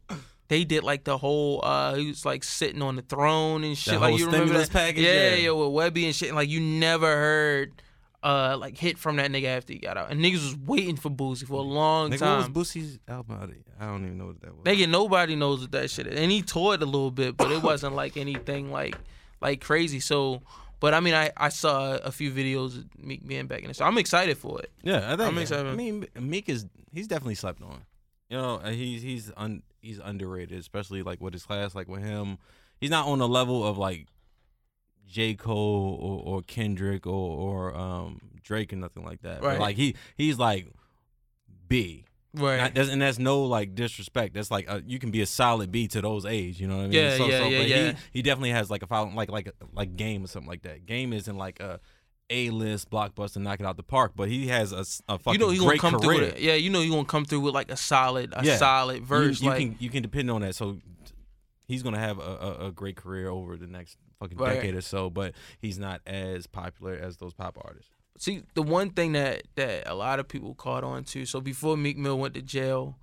[0.48, 3.94] They did like the whole uh he was like sitting on the throne and shit.
[3.94, 4.78] The like whole you remember stimulus that?
[4.88, 5.04] package?
[5.06, 5.36] Yeah, Yeah.
[5.36, 6.28] yo, with Webbie and shit.
[6.30, 7.82] And, like you never heard
[8.22, 10.12] uh like hit from that nigga after he got out.
[10.12, 12.42] And niggas was waiting for Boosie for a long Nigga, time.
[12.42, 13.38] what was Boosie's album?
[13.80, 14.64] I don't even know what that was.
[14.66, 16.20] Nigga, nobody knows what that shit is.
[16.20, 18.96] And he toured a little bit, but it wasn't like anything like
[19.42, 20.00] like crazy.
[20.02, 20.42] So
[20.82, 23.78] but I mean I, I saw a few videos of Meek being back in it.
[23.78, 24.72] So I'm excited for it.
[24.84, 25.22] Yeah, I think.
[25.22, 25.67] I'm excited.
[25.67, 27.86] I mean, Meek is he's definitely slept on.
[28.30, 32.38] You know, he's he's un, he's underrated, especially like with his class, like with him.
[32.80, 34.08] He's not on the level of like
[35.08, 39.44] J Cole or, or Kendrick or or um, Drake and nothing like that.
[39.44, 39.54] Right.
[39.54, 40.67] But like he he's like
[41.67, 42.06] B.
[42.34, 42.58] Right.
[42.58, 44.34] Not- that's- and that's no like disrespect.
[44.36, 46.60] That's like uh you can be a solid B to those age.
[46.62, 46.94] You know what I mean?
[46.94, 47.91] Yeah, so, yeah, so, yeah, but yeah.
[47.91, 50.86] He, he definitely has like a follow, like like like game or something like that.
[50.86, 51.80] Game isn't like a
[52.30, 54.86] a list blockbuster, knock it out the park, but he has a
[55.17, 56.02] fucking you know he gonna great come career.
[56.20, 56.41] through with it.
[56.41, 58.56] Yeah, you know he gonna come through with like a solid, a Yeah.
[58.56, 59.41] solid You- verse.
[59.41, 60.56] You, like can you can depend on that.
[60.56, 60.78] So
[61.67, 64.54] he's gonna have a, a, a great career over the next fucking Right.
[64.56, 67.91] decade or so, but he's not as popular as those pop artists.
[68.17, 71.26] See the one thing that that a lot of people caught on to.
[71.26, 72.97] So before Meek Mill went to jail,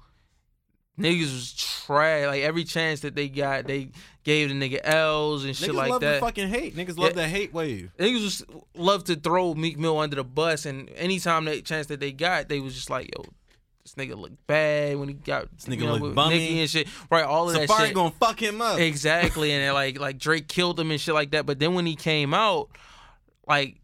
[0.99, 2.27] niggas was trash.
[2.27, 3.91] Like every chance that they got, they
[4.25, 6.15] gave the nigga L's and shit Niggas like love that.
[6.15, 6.77] the fucking hate.
[6.77, 7.23] Niggas love Yeah.
[7.23, 7.91] that hate wave.
[7.99, 8.43] Niggas just
[8.75, 12.49] love to throw Meek Mill under the bus, and anytime that chance that they got,
[12.49, 13.25] they was just like, "Yo,
[13.85, 16.61] this nigga look bad when he got this nigga you know, look bummy.
[16.61, 17.95] And shit." Right, all of that Safari shit.
[17.95, 18.79] gonna fuck him up.
[18.79, 21.47] Exactly, and like like Drake killed him and shit like that.
[21.47, 22.69] But then when he came out,
[23.47, 23.81] like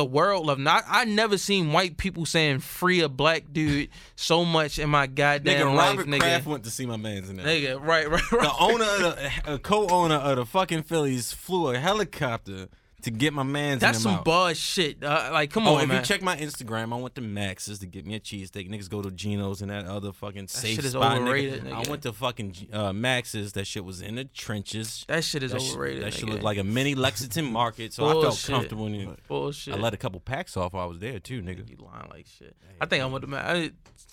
[0.00, 0.60] the world loved.
[0.62, 5.06] Not I never seen white people saying free a black dude so much in my
[5.06, 6.20] goddamn Nigga, life, Robert nigga.
[6.20, 7.44] Kraft went to see my man's in there.
[7.44, 8.40] Nigga, right, right, right.
[8.40, 12.68] The owner, of the, a co-owner of the fucking Phillies flew a helicopter
[13.04, 14.24] to get my man's That's some out.
[14.24, 15.02] boss shit.
[15.02, 15.98] Uh, like, come Oh, on, if man.
[15.98, 18.68] you check my Instagram, I went to Max's to get me a cheesesteak.
[18.70, 21.18] Niggas go to Geno's and that other fucking safe shit is spot.
[21.18, 21.22] nigga.
[21.22, 23.52] overrated, I went to fucking uh, Max's.
[23.54, 25.04] That shit was in the trenches.
[25.08, 26.02] that shit is That overrated.
[26.04, 26.30] that shit nigga.
[26.32, 29.18] looked like a mini Lexington market, so I felt comfortable in it.
[29.28, 29.74] bullshit.
[29.74, 31.68] I let a couple packs off while I was there too, nigga.
[31.68, 32.56] you lying like shit.
[32.80, 33.70] I think I went to ma- I,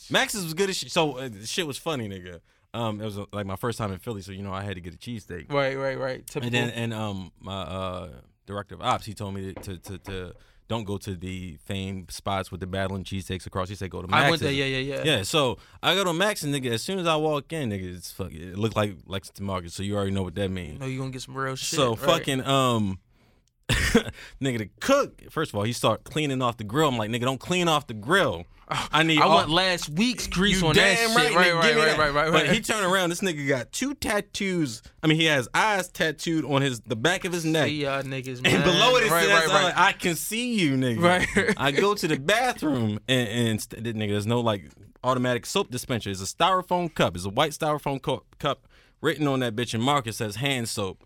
[0.09, 0.91] Max's was good as shit.
[0.91, 2.39] So uh, shit was funny, nigga.
[2.73, 4.75] Um, it was uh, like my first time in Philly, so you know I had
[4.75, 5.51] to get a cheesesteak.
[5.51, 6.27] right, right, right.
[6.27, 6.45] Typical.
[6.47, 8.09] And then and um my uh
[8.47, 10.33] director of ops he told me to to, to,
[10.67, 13.69] don't go to the famed spots with the battling cheesesteaks across.
[13.69, 14.25] He said go to Max's.
[14.25, 14.51] I went there.
[14.51, 15.03] Yeah, yeah, yeah.
[15.17, 17.95] Yeah, so I go to Max and nigga, as soon as I walk in, nigga,
[17.95, 20.79] it's fuck it looked like Lexington Market, so you already know what that You means.
[20.79, 21.77] know you're gonna get some real shit.
[21.77, 21.99] so right?
[21.99, 22.99] fucking um
[24.41, 26.89] nigga the cook, first of all, he start cleaning off the grill.
[26.89, 28.45] I'm like, nigga, don't clean off the grill.
[28.69, 31.33] I need I all- want last week's grease you on that damn shit.
[31.35, 33.09] right, Right, nigga, right, right, right, right, But he turned around.
[33.09, 34.81] This nigga got two tattoos.
[35.01, 37.67] I mean, he has eyes tattooed on his the back of his neck.
[37.67, 38.55] See y'all niggas, man.
[38.55, 39.73] And below it, it right, says, right, right.
[39.77, 41.01] I can see you, nigga.
[41.01, 41.53] Right.
[41.57, 44.65] I go to the bathroom and, and st- nigga, there's no like
[45.01, 46.09] automatic soap dispenser.
[46.09, 47.15] It's a styrofoam cup.
[47.15, 48.01] It's a white styrofoam
[48.37, 48.67] cup.
[48.99, 51.05] Written on that bitch in marker says hand soap.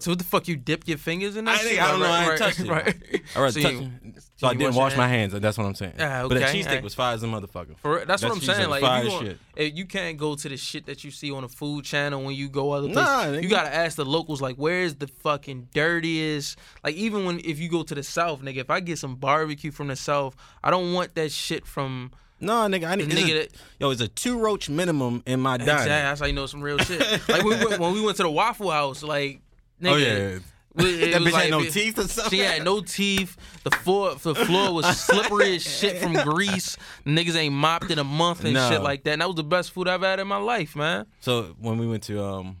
[0.00, 0.46] So what the fuck?
[0.46, 1.66] You dip your fingers in that I shit?
[1.70, 2.68] think- I don't know, I ain't right, touched it.
[2.68, 2.96] Right.
[3.34, 4.22] I rather So touch you- it.
[4.36, 5.32] So I didn't wash my hands?
[5.32, 5.42] hands.
[5.42, 5.94] That's what I'm saying.
[5.98, 6.82] Ah, But that okay, cheesesteak ah.
[6.84, 7.76] was fire as a motherfucker.
[7.78, 8.70] For real, that's, what I'm saying.
[8.70, 11.10] Like, fire if you, as gon- if you can't go to the shit that you
[11.10, 13.02] see on the food channel when you go other places.
[13.04, 13.50] Nah, you nigga.
[13.50, 16.56] gotta ask the locals, like, where's the fucking dirtiest?
[16.84, 19.72] Like, even when if you go to the south, nigga, if I get some barbecue
[19.72, 22.12] from the south, I don't want that shit from.
[22.40, 23.48] No, nigga, I need The nigga a- that-
[23.80, 25.68] Yo, it's a two roach minimum in my diet.
[25.68, 25.88] Exactly.
[25.88, 27.00] That's how you know some real shit.
[27.28, 29.40] like when we, went, when we went to the Waffle House, like,
[29.80, 30.06] nigga, Oh yeah.
[30.06, 30.42] it
[31.12, 32.30] that bitch like- had no teeth or something.
[32.38, 33.36] She had no teeth.
[33.64, 36.76] The floor, the floor was slippery as shit from grease.
[37.04, 38.70] Niggas ain't mopped in a month and No.
[38.70, 39.12] shit like that.
[39.14, 41.06] And that was the best food I've had in my life, man.
[41.20, 42.60] So when we went to um,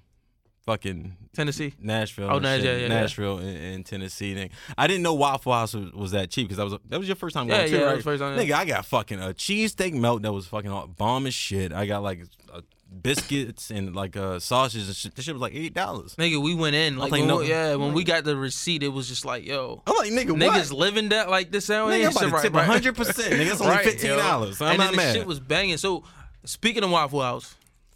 [0.66, 1.74] fucking Tennessee.
[1.80, 3.00] Nashville, Oh, and Nash- shit, yeah, yeah, yeah.
[3.00, 4.34] Nashville in, in Tennessee.
[4.34, 4.50] Nigga.
[4.76, 7.14] I didn't know Waffle House was, was that cheap because that was that was your
[7.16, 8.02] first time going Yeah, too, yeah, right?
[8.02, 8.44] first time, yeah.
[8.44, 11.72] Nigga, I got fucking a cheesesteak melt that was fucking bomb as shit.
[11.72, 15.14] I got like uh, biscuits and like uh, sausages and shit.
[15.14, 16.14] This shit was like eight dollars.
[16.16, 16.96] Nigga, we went in.
[16.96, 19.44] Like, like, when no- we- yeah, when we got the receipt, it was just like,
[19.46, 20.78] yo, I'm like, nigga, niggas what?
[20.78, 22.06] living that like this out Nigga.
[22.06, 22.82] I'm about to Shit, tip right, right.
[22.82, 22.94] 100%.
[22.96, 24.60] Nigga, it's only Right, fifteen dollars.
[24.60, 25.14] I'm and not then mad.
[25.14, 25.76] the shit was banging.
[25.76, 26.04] So,
[26.44, 27.54] speaking of Waffle House,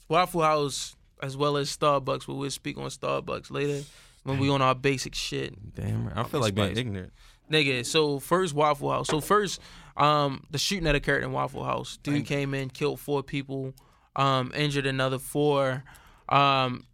[0.08, 3.84] Waffle House as well as Starbucks, but we'll speak on Starbucks later
[4.24, 5.54] when we on our basic shit.
[5.74, 6.16] Damn, right.
[6.16, 7.12] I feel like being ignorant.
[7.50, 9.08] Nigga, so first Waffle House.
[9.08, 9.60] So first,
[9.96, 11.98] um, the shooting that occurred in Waffle House.
[12.02, 13.74] Dude came in, killed four people,
[14.16, 15.84] um, injured another four.
[16.28, 16.86] Um,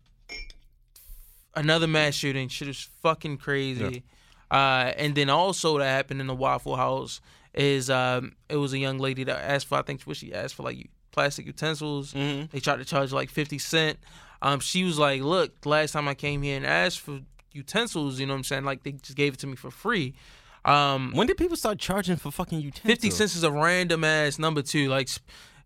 [1.55, 2.49] another mass shooting.
[2.49, 4.05] Shit is fucking crazy.
[4.51, 7.21] Uh, and then also that happened in the Waffle House
[7.55, 10.55] is um, it was a young lady that asked for I think what she asked
[10.55, 12.15] for like plastic utensils.
[12.15, 12.47] Mm-hmm.
[12.53, 13.99] They tried to charge like fifty cent.
[14.41, 17.21] Um, she was like, "Look, last time I came here and asked for
[17.53, 18.65] utensils, you know what I'm saying?
[18.65, 20.15] Like they just gave it to me for free."
[20.65, 22.87] Um, When did people start charging for fucking utensils?
[22.87, 24.89] fifty cents is a random ass number too.
[24.89, 25.09] Like,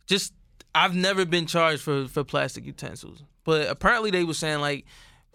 [0.07, 0.33] just
[0.75, 4.87] I've never been charged for for plastic utensils, but apparently they were saying like.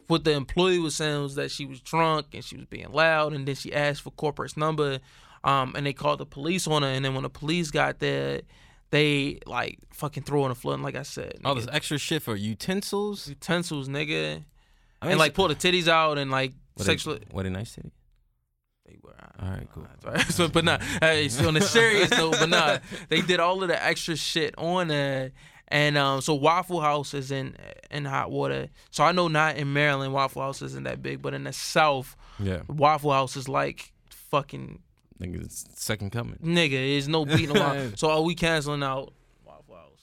[0.10, 3.34] What the employee was saying was that she was drunk and she was being loud,
[3.34, 5.00] and then she asked for corporate's number,
[5.44, 6.88] um, and they called the police on her.
[6.88, 8.40] And then when the police got there,
[8.92, 10.76] they like fucking throw in the flood.
[10.76, 13.28] And like I said, All nigga, this extra shit for utensils.
[13.28, 14.44] utensils, nigga,
[15.02, 17.24] I mean, and like pull the titties out and like what sexually.
[17.30, 17.92] A, what a nice city.
[18.88, 19.16] They were.
[19.42, 19.86] All right, cool.
[20.06, 20.22] Right.
[20.32, 23.68] So, but not hey, so on a serious note, but not they did all of
[23.70, 25.34] the extra shit on it.
[25.70, 27.56] And um, so Waffle House is in
[27.92, 28.70] in hot water.
[28.92, 32.16] So I know not in Maryland Waffle House isn't that big, but in the South
[32.40, 34.80] Yeah, Waffle House is like fucking
[35.22, 36.38] nigga, it's second coming.
[36.42, 36.72] nigga.
[36.72, 37.78] There's no beating them out.
[37.98, 39.14] So are we canceling out
[39.46, 40.00] Waffle House?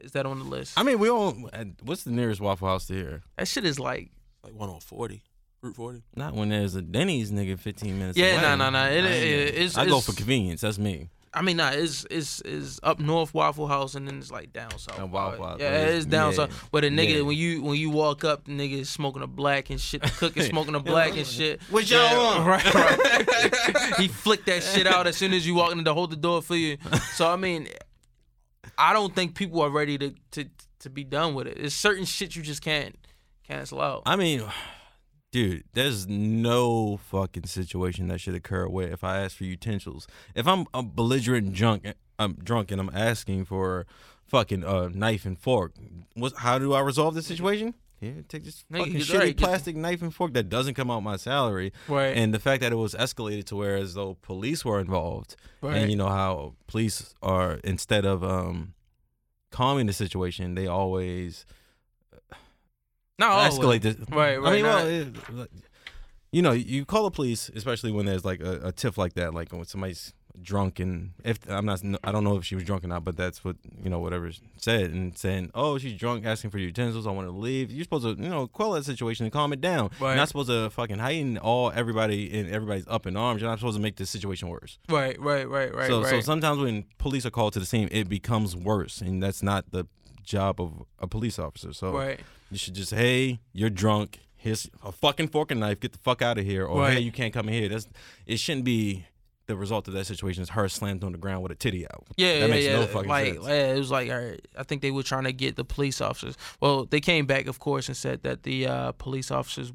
[0.00, 0.78] Is that on the list?
[0.78, 1.48] I mean, we don't.
[1.54, 3.22] uh, What's the nearest Waffle House to here?
[3.38, 4.10] that shit is like
[4.42, 5.22] Like one on forty,
[5.64, 6.02] Route forty.
[6.14, 8.18] Not when there's a Denny's, nigga, 15 minutes.
[8.18, 8.42] Yeah, away.
[8.42, 8.86] nah, nah, nah.
[8.86, 10.60] It- I it- it's- I go it's- for convenience.
[10.60, 11.08] That's me.
[11.36, 14.70] I mean, nah, it's it's is up north Waffle House and then it's like down
[14.78, 15.00] south.
[15.00, 16.68] And Waffle House, yeah, it's- it's down yeah, south.
[16.70, 17.20] But a nigga, yeah.
[17.22, 20.02] when you when you walk up, the nigga is smoking a black and shit.
[20.02, 21.60] The cook is smoking a black and shit.
[21.70, 22.46] What y'all Yeah, want?
[22.46, 22.74] Right,
[23.74, 23.96] right.
[23.98, 26.40] he flicked that shit out as soon as you walk in to hold the door
[26.40, 26.76] for you.
[27.14, 27.66] So I mean,
[28.78, 30.44] I don't think people are ready to to
[30.80, 31.56] to be done with it.
[31.58, 32.96] There's certain shit you just can't
[33.44, 34.02] cancel out.
[34.06, 34.44] I mean,
[35.34, 40.46] dude, there's no fucking situation that should occur where if I ask for utensils, if
[40.46, 43.84] I'm a belligerent drunk, I'm drunk and I'm asking for
[44.28, 45.72] fucking uh, knife and fork,
[46.14, 46.34] what?
[46.36, 47.74] How do I resolve this situation?
[48.00, 50.88] Here, take this Nigga, fucking shitty right, just- plastic knife and fork that doesn't come
[50.88, 52.16] out my salary, right.
[52.16, 55.78] and the fact that it was escalated to where as though police were involved, right.
[55.78, 58.74] and you know how police are instead of um
[59.50, 61.44] calming the situation, they always
[63.20, 63.58] always.
[63.58, 63.96] escalate this.
[64.10, 64.86] Right, I right, mean, well,
[65.42, 65.50] it-
[66.34, 69.34] you know, you call the police, especially when there's like a, a tiff like that,
[69.34, 70.12] like when somebody's
[70.42, 73.16] drunk and if I'm not, I don't know if she was drunk or not, but
[73.16, 77.12] that's what you know, whatever said and saying, oh, she's drunk, asking for utensils, I
[77.12, 77.70] want to leave.
[77.70, 79.90] You're supposed to, you know, quell that situation and calm it down.
[80.00, 80.08] Right.
[80.08, 83.40] You're not supposed to fucking heighten all everybody and everybody's up in arms.
[83.40, 84.78] You're not supposed to make the situation worse.
[84.88, 86.10] Right, right, right, right, so, right.
[86.10, 89.70] so sometimes when police are called to the scene, it becomes worse, and that's not
[89.70, 89.86] the
[90.24, 91.72] job of a police officer.
[91.72, 92.20] So right.
[92.50, 94.20] you should just, hey, you're drunk.
[94.36, 95.80] Here's a fucking fork and knife.
[95.80, 96.66] Get the fuck out of here.
[96.66, 96.94] Or Right.
[96.94, 97.68] hey, you can't come in here.
[97.68, 97.88] That's
[98.26, 98.38] it.
[98.38, 99.06] Shouldn't be
[99.46, 102.04] the result of that situation is her slammed on the ground with a titty out.
[102.16, 102.76] Yeah, that yeah, makes yeah.
[102.76, 103.46] no fucking like, sense.
[103.46, 106.00] yeah, it was like, all right, I think they were trying to get the police
[106.00, 106.36] officers.
[106.60, 109.72] Well, they came back, of course, and said that the uh, police officers,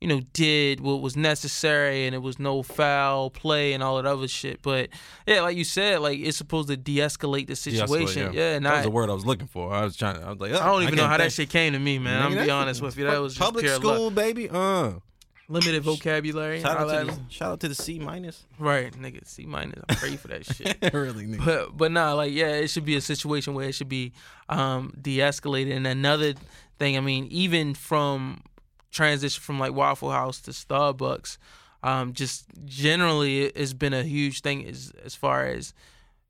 [0.00, 4.06] you know, did what was necessary and it was no foul play and all that
[4.06, 4.62] other shit.
[4.62, 4.90] But
[5.26, 8.32] yeah, like you said, like it's supposed to de-escalate the De-escalate, situation.
[8.32, 8.52] yeah.
[8.52, 9.72] yeah, that was the word I was looking for.
[9.72, 10.14] I was trying.
[10.14, 11.98] to I was like, I don't even know can't how that shit came to me,
[11.98, 12.22] man.
[12.22, 13.06] I'm gonna be honest with you.
[13.06, 14.48] That was just public school, baby.
[14.48, 14.92] Uh,
[15.48, 16.60] limited vocabulary.
[16.60, 18.44] shout out, to the, shout out to the C minus.
[18.58, 19.26] Right, nigga.
[19.26, 19.82] C minus.
[19.88, 20.76] I pray for that shit.
[20.92, 21.44] really, nigga.
[21.44, 24.12] but but nah, like yeah, it should be a situation where it should be
[24.48, 25.74] um de-escalated.
[25.74, 26.34] And another
[26.78, 28.42] thing, I mean, even from
[28.90, 31.38] transition from like Waffle House to Starbucks,
[31.82, 35.72] um, just generally it- it's been a huge thing as as far as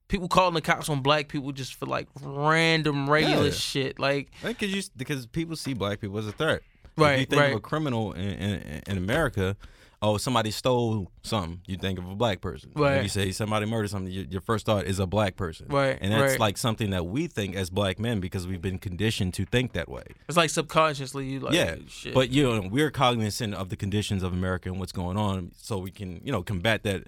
[0.08, 3.50] people calling the cops on black people just for like random regular Yeah.
[3.52, 3.98] shit.
[3.98, 6.62] Like Because you because people see black people as a threat.
[6.98, 7.52] If Right, you think right.
[7.52, 9.56] of a criminal in, in, in America,
[10.00, 12.70] oh somebody stole something, you think of a black person.
[12.74, 13.02] If Right.
[13.02, 15.66] you say somebody murdered something, your, your first thought is a black person.
[15.68, 16.40] Right, And that's right.
[16.40, 19.88] like something that we think as black men because we've been conditioned to think that
[19.88, 20.04] way.
[20.28, 21.76] it's like subconsciously you like yeah.
[21.88, 22.14] shit.
[22.14, 25.78] But you know, we're cognizant of the conditions of America and what's going on, so
[25.78, 27.04] we can you know combat that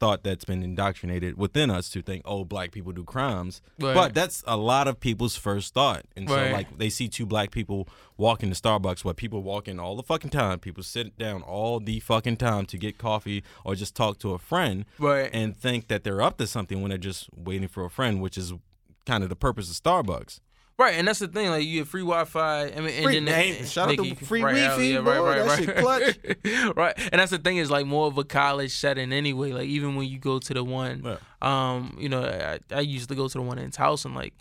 [0.00, 3.60] thought that's been indoctrinated within us to think, oh, black people do crimes.
[3.78, 3.94] Right.
[3.94, 6.06] But that's a lot of people's first thought.
[6.16, 6.52] And so, Right.
[6.52, 7.86] like, they see two black people
[8.16, 10.58] walking to Starbucks, where people walk in all the fucking time.
[10.58, 14.38] People sit down all the fucking time to get coffee or just talk to a
[14.38, 15.30] friend right.
[15.32, 18.38] and think that they're up to something when they're just waiting for a friend, which
[18.38, 18.54] is
[19.06, 20.40] kind of the purpose of Starbucks.
[20.80, 21.50] Right, and that's the thing.
[21.50, 22.62] Like you get free Wi-Fi.
[22.62, 25.20] I mean, and Free- then hey, shout out to free right, Wi-Fi, yeah, boy.
[25.22, 26.76] right, right, That shit right.
[26.76, 29.52] right, and that's the thing is like more of a college setting anyway.
[29.52, 31.16] Like even when you go to the one, Yeah.
[31.42, 34.34] um, you know, I, I used to go to the one in Towson, like.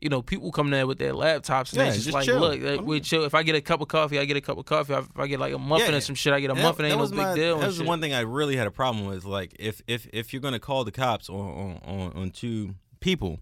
[0.00, 2.38] You know, people come there with their laptops and Yeah, just, just like, chill.
[2.38, 3.24] look, like, we chill.
[3.24, 4.92] If I get a cup of coffee, I get a cup of coffee.
[4.92, 5.96] If I get like a muffin Yeah.
[5.96, 6.82] or some shit, I get a That- muffin.
[6.82, 7.56] that Ain't no was big my- deal.
[7.58, 9.24] That and was one thing I really had a problem with.
[9.24, 13.38] Like, if if if you're gonna call the cops on on, on, on two people,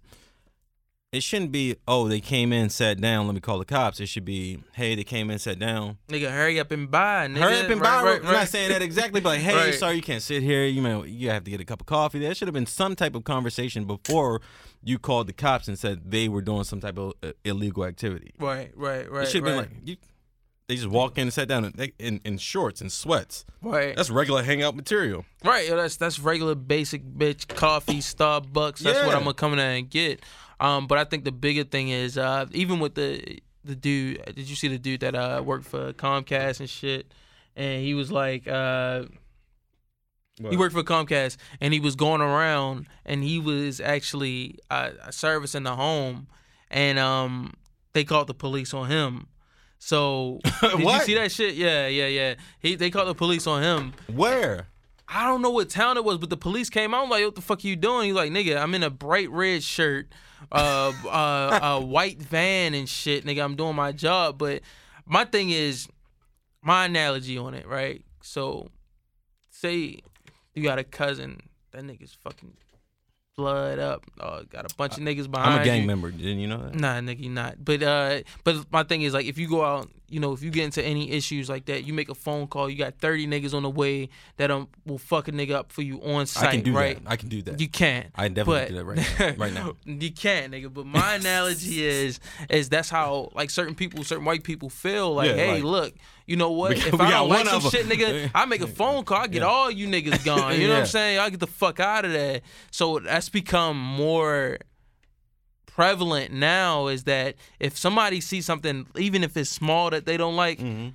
[1.12, 4.00] it shouldn't be oh they came in, sat down, let me call the cops.
[4.00, 7.28] It should be hey they came in, sat down, Nigga, hurry up and buy.
[7.28, 7.38] Nigga.
[7.38, 8.02] hurry up and right, buy.
[8.04, 8.32] Right, I'm right.
[8.32, 9.74] not saying that exactly, but like, hey, Right.
[9.74, 10.64] sorry you can't sit here.
[10.64, 12.18] You may you have to get a cup of coffee.
[12.18, 14.40] There should have been some type of conversation before
[14.82, 18.32] you called the cops and said they were doing some type of uh, illegal activity.
[18.40, 19.24] Right, right, right.
[19.24, 19.96] it should have right, been like you.
[20.68, 23.44] They just walk in and sat down in, in, in shorts and sweats.
[23.60, 23.94] right.
[23.94, 25.26] That's regular hangout material.
[25.44, 28.78] Right, that's that's regular basic bitch coffee, Starbucks.
[28.78, 30.22] That's what I'm gonna come in there and get.
[30.62, 34.24] Um, but I think the bigger thing is uh, even with the the dude.
[34.24, 37.12] Did you see the dude that uh worked for Comcast and shit?
[37.54, 39.04] And he was like, uh,
[40.50, 45.64] he worked for Comcast, and he was going around, and he was actually uh, servicing
[45.64, 46.28] the home,
[46.70, 47.52] and um,
[47.92, 49.26] they called the police on him.
[49.78, 51.54] So did you see that shit?
[51.54, 52.34] Yeah, yeah, yeah.
[52.60, 53.92] He they called the police on him.
[54.06, 54.68] Where?
[55.08, 57.04] I don't know what town it was, but the police came out.
[57.04, 58.06] I'm like, what the fuck are you doing?
[58.06, 60.08] He's like, nigga, I'm in a bright red shirt,
[60.50, 63.44] uh, uh, a white van and shit, nigga.
[63.44, 64.38] I'm doing my job.
[64.38, 64.62] But
[65.06, 65.88] my thing is,
[66.62, 68.02] my analogy on it, right?
[68.22, 68.68] So,
[69.50, 70.00] say
[70.54, 71.40] you got a cousin,
[71.72, 72.54] that nigga's fucking
[73.36, 74.04] blood up.
[74.20, 75.86] Oh, got a bunch of niggas behind I'm a gang you.
[75.86, 76.10] member.
[76.10, 76.74] Didn't you know that?
[76.74, 77.64] Nah, nigga, you not.
[77.64, 80.50] But uh, but my thing is like, if you go out, you know, if you
[80.50, 82.68] get into any issues like that, you make a phone call.
[82.68, 85.82] You got thirty niggas on the way that um will fuck a nigga up for
[85.82, 87.02] you on site, I can do right?
[87.02, 87.10] that.
[87.10, 87.60] I can do that.
[87.60, 88.08] You can't.
[88.14, 89.34] I definitely do that right now.
[89.44, 89.76] Right now.
[89.86, 90.72] you can't, nigga.
[90.72, 95.14] But my analogy is, is that's how like certain people, certain white people feel.
[95.14, 95.94] Like, Yeah, hey, like- look,
[96.26, 96.72] you know what?
[96.72, 99.18] If I don't like some shit, nigga, I make a phone call.
[99.18, 99.48] I get Yeah.
[99.48, 100.60] all you niggas gone.
[100.60, 101.18] You know what I'm saying?
[101.18, 102.42] I get the fuck out of there.
[102.70, 104.58] So that's become more
[105.74, 110.36] prevalent now is that if somebody sees something, even if it's small that they don't
[110.36, 110.88] like, Mm-hmm.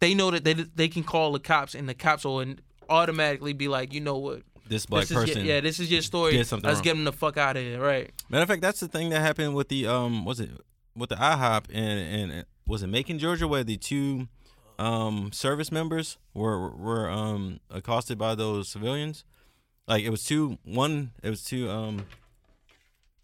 [0.00, 2.44] they know that they they can call the cops, and the cops will
[2.88, 5.44] automatically be like, you know what, This black this is person.
[5.46, 6.36] your, yeah, this is your story.
[6.36, 6.62] Let's wrong.
[6.62, 8.10] get them the fuck out of here, right?
[8.28, 10.50] Matter of fact, that's the thing that happened with the um, was it
[10.96, 14.28] with the IHOP and and was it Macon, Georgia, where the two
[14.78, 19.24] um service members were were um accosted by those civilians.
[19.86, 22.06] Like it was two one it was two um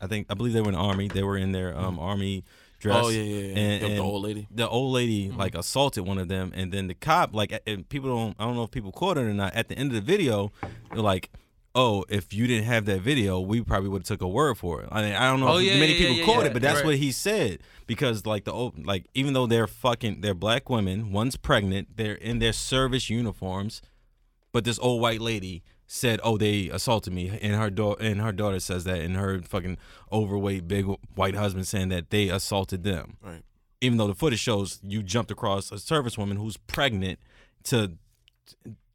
[0.00, 1.08] I think I believe they were in the army.
[1.08, 2.44] They were in their um army
[2.78, 3.04] dress.
[3.04, 3.56] Oh yeah, yeah, yeah.
[3.58, 4.46] And, Yep, and the old lady.
[4.50, 8.08] the old lady like assaulted one of them, and then the cop like and people
[8.14, 9.54] don't I don't know if people caught it or not.
[9.54, 10.52] At the end of the video,
[10.92, 11.30] they're like,
[11.74, 14.82] "Oh, if you didn't have that video, we probably would have took a word for
[14.82, 16.62] it." I mean, I don't know Oh, if yeah, many yeah, people caught it, but
[16.62, 16.86] that's Right.
[16.86, 21.10] what he said because like the old like even though they're fucking they're black women,
[21.12, 23.82] one's pregnant, they're in their service uniforms,
[24.52, 28.30] but this old white lady said, "Oh, they assaulted me," and her daughter and her
[28.30, 29.78] daughter says that, and her fucking
[30.12, 30.84] overweight big
[31.16, 33.42] white husband saying that they assaulted them Right.
[33.80, 37.18] even though the footage shows you jumped across a servicewoman who's pregnant
[37.64, 37.92] to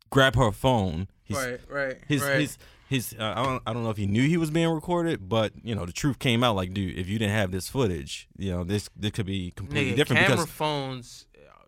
[0.09, 1.07] grab her phone.
[1.23, 2.39] He's, right, right, His right.
[2.41, 2.57] his
[2.89, 3.15] his.
[3.17, 5.73] Uh, I don't I don't know if he knew he was being recorded, but you
[5.73, 6.55] know the truth came out.
[6.55, 9.93] Like, dude, if you didn't have this footage, you know this this could be completely
[9.93, 11.25] nigga, different camera because phones,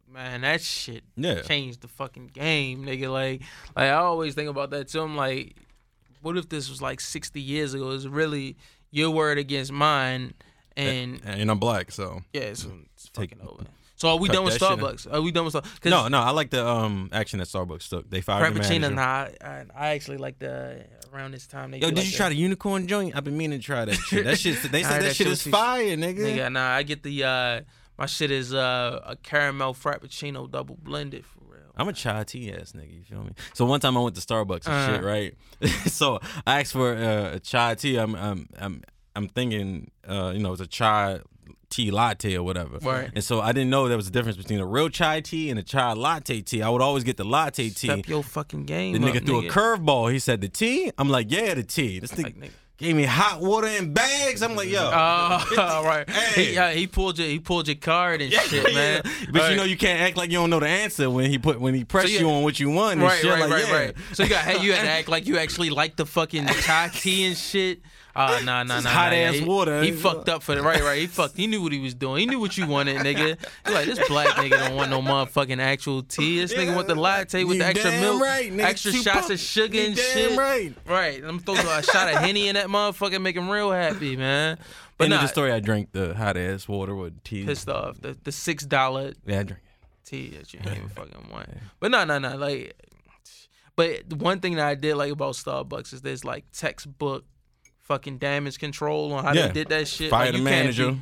[0.07, 3.11] man, that shit yeah, changed the fucking game, nigga.
[3.11, 3.41] Like,
[3.75, 5.01] like I always think about that too.
[5.01, 5.55] I'm like,
[6.21, 7.91] what if this was like 60 years ago?
[7.91, 8.57] It's really
[8.91, 10.33] your word against mine,
[10.77, 13.63] and and I'm black, so yeah, it's, it's Take- fucking over.
[13.97, 15.11] So are we done with Starbucks?
[15.11, 15.89] Are we done with Starbucks?
[15.89, 18.09] no, no, I like the um action that Starbucks took.
[18.09, 18.95] They fired the Frappuccino, manager.
[18.95, 20.83] nah, I, I actually like the
[21.13, 21.71] around this time.
[21.71, 23.15] They Yo, did like you the- try the unicorn joint?
[23.15, 24.25] I've been meaning to try that shit.
[24.25, 24.57] That shit.
[24.71, 26.19] They said that that shit shit is fire, nigga.
[26.19, 27.61] Nigga, nah, I get the uh,
[27.97, 31.61] my shit is uh, a caramel frappuccino double blended for real.
[31.75, 32.93] I'm a chai tea ass nigga.
[32.97, 33.31] You feel me?
[33.53, 34.95] So one time I went to Starbucks and Uh.
[34.95, 35.35] shit, right?
[35.91, 37.97] so I asked for uh, a chai tea.
[37.97, 38.81] I'm I'm I'm
[39.15, 41.19] I'm thinking, uh, you know, it's a chai
[41.69, 42.77] tea latte or whatever.
[42.81, 43.09] Right.
[43.15, 45.57] And so I didn't know there was a difference between a real chai tea and
[45.59, 46.61] a chai latte tea.
[46.61, 47.87] I would always get the latte tea.
[47.87, 50.11] Step your fucking game The up, nigga threw a curveball.
[50.11, 50.91] He said the tea.
[50.97, 51.99] I'm like, yeah, the tea.
[51.99, 52.51] This nigga Like, nigga.
[52.77, 54.41] Gave me hot water in bags.
[54.41, 54.81] I'm like, yo.
[54.93, 56.09] Oh, right.
[56.09, 56.51] Hey.
[56.51, 59.01] He, uh, he pulled your he pulled your card and shit, man.
[59.31, 59.51] But Right.
[59.51, 61.73] you know you can't act like you don't know the answer when he put when
[61.73, 63.29] he pressed you- you on what you want and right, shit.
[63.31, 63.73] right, like, right, yeah.
[63.77, 63.95] right.
[64.13, 66.89] So you got hey, you had to act like you actually like the fucking chai
[66.93, 67.81] tea and shit.
[68.15, 68.89] Uh, nah, nah, Just nah.
[68.91, 69.83] hot nah, ass he, water.
[69.83, 70.99] He fucked up for the right, right.
[71.01, 71.35] He fucked.
[71.35, 72.21] He knew what he was doing.
[72.21, 73.37] He knew what you wanted, nigga.
[73.67, 76.39] He like this black nigga don't want no motherfucking actual tea.
[76.39, 78.61] This nigga want the latte with You the extra damn milk, right, nigga.
[78.63, 80.37] extra Two shots pump- of sugar You and damn shit.
[80.37, 80.73] right.
[80.87, 81.21] Right.
[81.23, 84.59] I'm throwing a shot of henny in that motherfucker, make him real happy, man.
[84.97, 87.43] But End of the story, I drank the hot ass water with tea.
[87.45, 87.99] pissed off.
[87.99, 90.05] The the six dollar Yeah, I drank it.
[90.09, 91.49] tea that you ain't even fucking want.
[91.81, 92.37] But no, no, no.
[92.37, 92.73] Like,
[93.75, 97.25] but the one thing that I did like about Starbucks is there's like textbook
[97.85, 99.47] fucking damage control on how Yeah.
[99.47, 100.09] they did that shit.
[100.11, 100.97] Fire like, the you can't manager.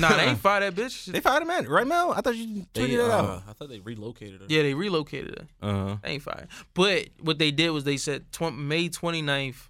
[0.00, 1.06] nah, they ain't fire that bitch.
[1.06, 2.10] They fired a man, right, now.
[2.12, 3.42] I thought you They, tweeted it uh, out.
[3.48, 4.46] I thought they relocated her.
[4.48, 5.68] yeah, they relocated her.
[5.68, 5.96] Uh huh.
[6.02, 6.48] They ain't fire.
[6.74, 9.68] But what they did was they said tw- May 29th,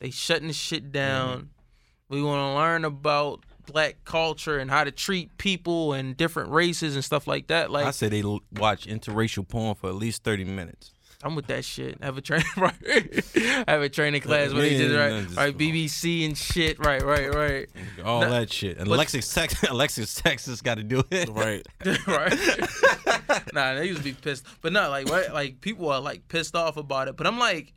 [0.00, 1.50] they shutting the shit down.
[2.08, 6.94] We want to learn about black culture and how to treat people and different races
[6.94, 7.70] and stuff like that.
[7.70, 10.92] Like I said they l- watch interracial porn for at least thirty minutes.
[11.22, 11.98] I'm with that shit.
[12.02, 12.74] Have a training, right?
[13.68, 17.02] Have a training class where they just Yeah, right, just- right, BBC and shit, right,
[17.02, 17.68] right, right,
[18.04, 18.78] All Nah, that shit.
[18.78, 21.28] And Alexis, Tex- Alexis Texas got to do it.
[21.28, 21.64] Right.
[22.06, 23.44] right.
[23.54, 26.54] nah, they used to be pissed, but not like right, like people are like pissed
[26.56, 27.16] off about it.
[27.16, 27.72] But I'm like,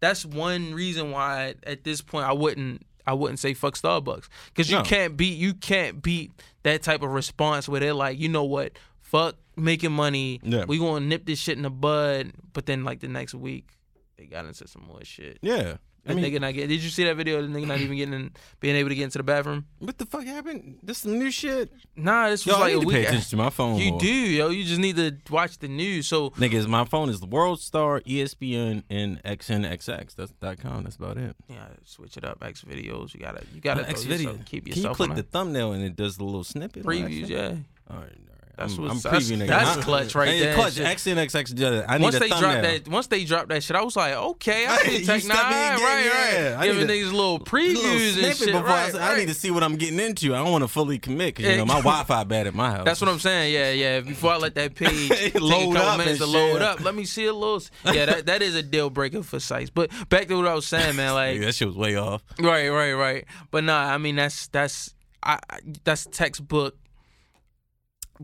[0.00, 4.70] that's one reason why at this point I wouldn't, I wouldn't say fuck Starbucks because
[4.70, 4.82] you No.
[4.84, 6.32] can't beat, you can't beat
[6.62, 10.64] that type of response where they're like, you know what, fuck making money, Yeah.
[10.66, 13.68] we gonna nip this shit in the bud, but then like the next week
[14.16, 15.38] they got into some more shit.
[15.42, 15.76] Yeah.
[16.08, 16.68] I mean, nigga not get.
[16.68, 17.38] Did you see that video?
[17.40, 19.66] of The nigga not even getting, in, being able to get into the bathroom.
[19.80, 20.78] what the fuck happened?
[20.82, 21.70] This some new shit.
[21.94, 22.96] Nah, this was Yo, I like need a to week.
[22.96, 23.76] pay attention to my phone.
[23.76, 24.00] You more.
[24.00, 24.48] do, yo.
[24.48, 26.08] You just need to watch the news.
[26.08, 30.14] So Niggas, my phone is the World Star, ESPN, and XNXX.
[30.14, 30.84] That's dot com.
[30.84, 31.36] That's about it.
[31.50, 32.42] yeah, switch it up.
[32.42, 33.12] X videos.
[33.12, 34.30] You gotta, you gotta X video.
[34.30, 36.82] yourself- keep Can you yourself click the thumbnail and it does the little snippet?
[36.82, 37.28] previews.
[37.28, 37.58] Yeah, All right,
[37.90, 38.08] all right.
[38.56, 39.46] That's I'm, what's- I'm that's- previewing.
[39.46, 40.74] that's I- clutch right hey, there, Clutch.
[40.74, 40.86] shit.
[40.86, 41.54] XNXX.
[41.54, 41.84] does it.
[41.88, 42.50] I need once a they thumbnail.
[42.62, 45.22] dropped that, once they dropped that shit, I was like, okay, I You can take
[45.22, 46.48] step nine, again, right, yeah.
[46.50, 46.58] right.
[46.58, 48.46] I Giving need niggas little previews little and shit.
[48.48, 50.34] before right, I, say, I need to see what I'm getting into.
[50.34, 52.84] I don't want to fully commit because you know my Wi-Fi bad at my house.
[52.84, 53.52] That's what I'm saying.
[53.54, 54.00] Yeah, yeah.
[54.00, 56.62] Before I let that page take a Load couple up minutes to and load shit.
[56.62, 57.62] up, let me see a little.
[57.92, 59.70] Yeah, that, that is a deal breaker for sites.
[59.70, 61.14] But back to what I was saying, man.
[61.14, 62.22] Like, Nigga, that shit was way off.
[62.38, 63.24] Right, right, right.
[63.50, 66.76] But nah, I mean that's that's I I- that's textbook.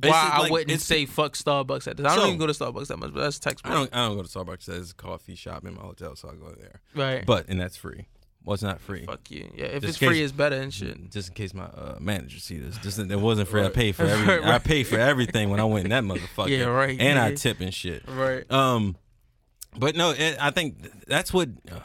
[0.03, 2.05] It's Why I like- wouldn't say fuck Starbucks at this.
[2.07, 3.73] I don't So- even go to Starbucks that much, but that's I textbook.
[3.73, 3.95] don't.
[3.95, 4.67] I don't go to Starbucks.
[4.67, 6.81] There's a coffee shop in my hotel, so I go there.
[6.95, 7.25] right.
[7.25, 8.07] But and that's free.
[8.45, 9.05] was not free.
[9.07, 9.51] Fuck you.
[9.57, 11.11] Yeah, if Just it's in free, case- it's better and shit.
[11.11, 13.61] Just in case my uh, manager see this, just it wasn't free.
[13.63, 13.75] I Right.
[13.75, 14.25] paid for every.
[14.37, 14.63] Right, I right.
[14.63, 16.51] paid for everything when I went in that motherfucker.
[16.51, 18.05] Yeah, right, And I tip and shit.
[18.07, 18.49] Right.
[18.53, 18.97] Um,
[19.77, 20.77] but no, it, I think
[21.09, 21.81] that's what uh,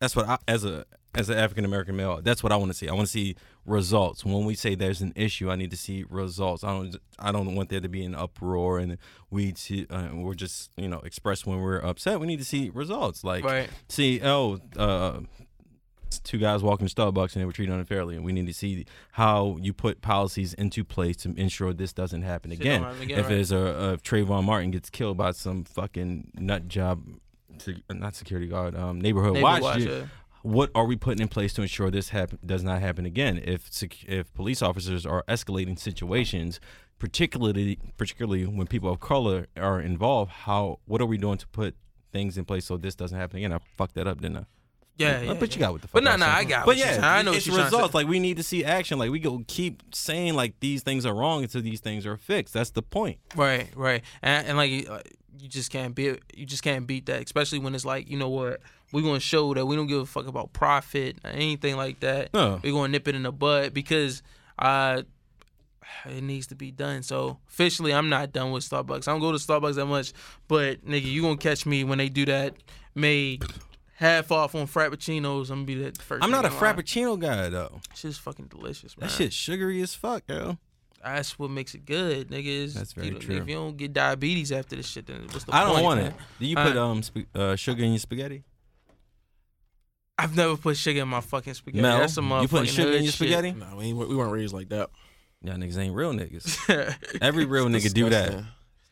[0.00, 0.84] that's what I, as a
[1.14, 2.88] as an African American male, that's what I want to see.
[2.88, 3.36] I want to see
[3.68, 4.24] results.
[4.24, 6.64] When we say there's an issue, I need to see results.
[6.64, 8.98] I don't I don't want there to be an uproar and
[9.30, 12.20] we to, uh, we're just you know express when we're upset.
[12.20, 13.22] We need to see results.
[13.24, 13.68] Like Right.
[13.88, 15.20] see oh uh
[16.24, 18.86] two guys walking to Starbucks and they were treated unfairly and we need to see
[19.12, 22.82] how you put policies into place to ensure this doesn't happen again.
[22.82, 23.34] happen again, if right.
[23.34, 27.04] there's a, if Trayvon Martin gets killed by some fucking nut job
[27.90, 29.82] not security guard um neighborhood Neighbor watch, watch.
[30.48, 32.10] What are we putting in place to ensure this
[32.44, 33.38] does not happen again?
[33.44, 33.68] If
[34.06, 36.58] if police officers are escalating situations
[36.98, 41.76] particularly particularly when people of color are involved how what are we doing to put
[42.12, 43.52] things in place so this doesn't happen again?
[43.52, 44.44] I fucked that up didn't I
[44.98, 45.34] Yeah, yeah.
[45.34, 46.26] but you got what the fuck But no, no.
[46.26, 47.00] I got But what you're yeah.
[47.14, 47.94] I know it's you're trying to results.
[47.94, 48.98] Like we need to see action.
[48.98, 52.52] Like we go keep saying like these things are wrong until these things are fixed.
[52.52, 53.18] That's the point.
[53.36, 55.00] Right, right, and, and like you- uh,
[55.46, 58.60] just can't beat you just can't beat that, especially when it's like you know what
[58.92, 62.34] we're gonna show that we don't give a fuck about profit or anything like that.
[62.34, 62.60] No.
[62.62, 64.22] We're gonna nip it in the bud because
[64.58, 65.02] uh
[66.06, 67.02] it needs to be done.
[67.02, 69.08] So officially, I'm not done with Starbucks.
[69.08, 70.12] I don't go to Starbucks that much,
[70.48, 72.54] but nigga, you gonna catch me when they do that
[72.94, 73.42] made
[73.98, 75.50] half off on frappuccinos.
[75.50, 76.24] I'm gonna be the first.
[76.24, 77.80] I'm not a nigga in frappuccino guy though.
[77.94, 79.08] Shit's fucking delicious, man.
[79.08, 80.58] That shit's sugary as fuck, yo.
[81.04, 82.46] That's what makes it good, nigga.
[82.46, 83.36] Is That's very you true.
[83.36, 85.62] If you don't get diabetes after this shit, then what's the point?
[85.62, 86.10] I don't want man?
[86.10, 86.14] it.
[86.40, 88.42] Do you Uh, put um sp- uh, sugar in your spaghetti?
[90.20, 91.82] I've never put sugar in my fucking spaghetti.
[91.82, 93.14] Mel, That's some you put motherfucking sugar in your shit.
[93.14, 93.52] spaghetti?
[93.52, 94.90] No, we, ain't, we weren't raised like that.
[95.42, 96.96] Y'all niggas ain't real niggas.
[97.22, 98.24] Every real nigga do that.
[98.32, 98.46] Disgusting.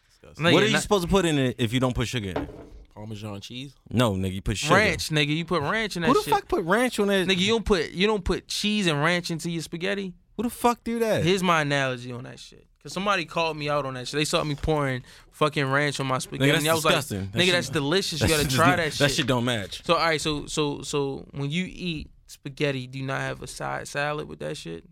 [0.09, 0.45] Disgusting.
[0.47, 2.31] Nigga, what are you not- supposed to put in it if you don't put sugar
[2.31, 2.51] in it?
[2.97, 3.75] Parmesan cheese.
[3.91, 4.75] No, nigga, you put sugar.
[4.75, 5.37] ranch, nigga.
[5.37, 6.17] You put ranch in that shit.
[6.17, 6.35] Who the shit.
[6.35, 7.29] fuck put ranch on that?
[7.29, 10.15] Nigga, you don't put you don't put cheese and ranch into your spaghetti.
[10.39, 11.23] Who the fuck do that?
[11.23, 12.67] Here's my analogy on that shit.
[12.83, 14.17] Cause somebody called me out on that shit.
[14.17, 16.53] They saw me pouring fucking ranch on my spaghetti.
[16.53, 17.21] that's and I was disgusting.
[17.21, 18.21] like, That nigga, shit- that's delicious.
[18.23, 18.99] You That gotta try that shit.
[19.01, 19.85] That shit don't match.
[19.85, 23.47] So all right, so so so when you eat spaghetti, do you not have a
[23.47, 24.85] side salad with that shit?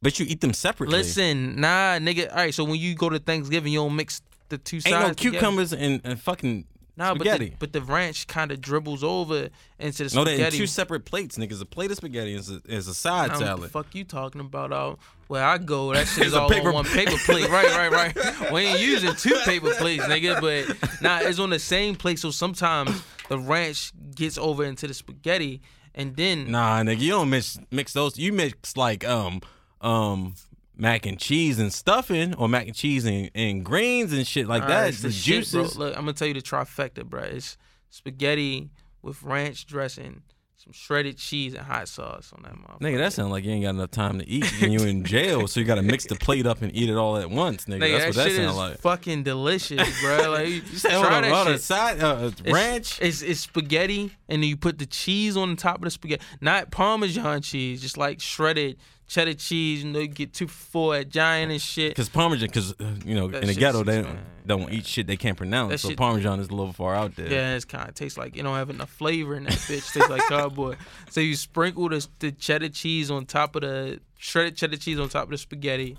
[0.00, 0.96] But you eat them separately.
[0.98, 2.30] Listen, nah, nigga.
[2.30, 4.94] All right, so when you go to Thanksgiving, you don't mix the two sides.
[4.94, 6.66] ain't no cucumbers and, and fucking
[6.98, 7.50] Nah, spaghetti.
[7.50, 10.30] but the, but the ranch kind of dribbles over into the spaghetti.
[10.32, 11.60] no, they're in two separate plates, niggas.
[11.60, 13.70] A plate of spaghetti is a, is a side Nah, what the salad.
[13.70, 14.72] fuck you talking about?
[14.72, 17.48] Out where I go, that shit is all paper- on one paper plate.
[17.50, 18.50] Right, right, right.
[18.52, 20.40] We ain't using two paper plates, nigga.
[20.40, 22.18] But nah, it's on the same plate.
[22.18, 25.60] So sometimes the ranch gets over into the spaghetti,
[25.94, 28.16] and then Nah, nigga, you don't mix mix those.
[28.18, 29.42] You mix like um
[29.82, 30.34] um
[30.76, 34.62] mac and cheese and stuffing, or mac and cheese and, and greens and shit like
[34.62, 34.80] All that.
[34.82, 35.74] right, it's the shit, juices.
[35.74, 35.86] bro.
[35.86, 37.22] Look, I'm gonna tell you the trifecta, bro.
[37.22, 37.56] It's
[37.90, 38.70] spaghetti
[39.02, 40.22] with ranch dressing,
[40.56, 42.80] some shredded cheese, and hot sauce on that motherfucker.
[42.80, 45.46] Nigga, that sounds like you ain't got enough time to eat and you in jail,
[45.46, 47.78] so you got to mix the plate up and eat it all at once, nigga.
[47.80, 48.78] Nigga, That's that what that sounds like.
[48.78, 50.30] fucking delicious, bro.
[50.32, 51.62] Like you, said, try that on, shit.
[51.62, 53.00] side uh, It's- ranch.
[53.00, 56.22] It's, it's spaghetti, and then you put the cheese on the top of the spaghetti.
[56.40, 58.76] Not Parmesan cheese, just like shredded
[59.06, 59.84] cheddar cheese.
[59.84, 61.90] You know, you get two for four at Giant and shit.
[61.92, 65.06] Because Parmesan, because uh, you know, That in the ghetto they don't, don't eat shit
[65.06, 65.70] they can't pronounce.
[65.72, 67.28] That so shit- Parmesan is a little far out there.
[67.28, 69.92] Yeah, it's kind of tastes like you don't have enough flavor in that bitch.
[69.92, 70.78] Tastes like cardboard.
[71.10, 75.08] So you sprinkle the, the cheddar cheese on top of the shredded cheddar cheese on
[75.08, 75.96] top of the spaghetti.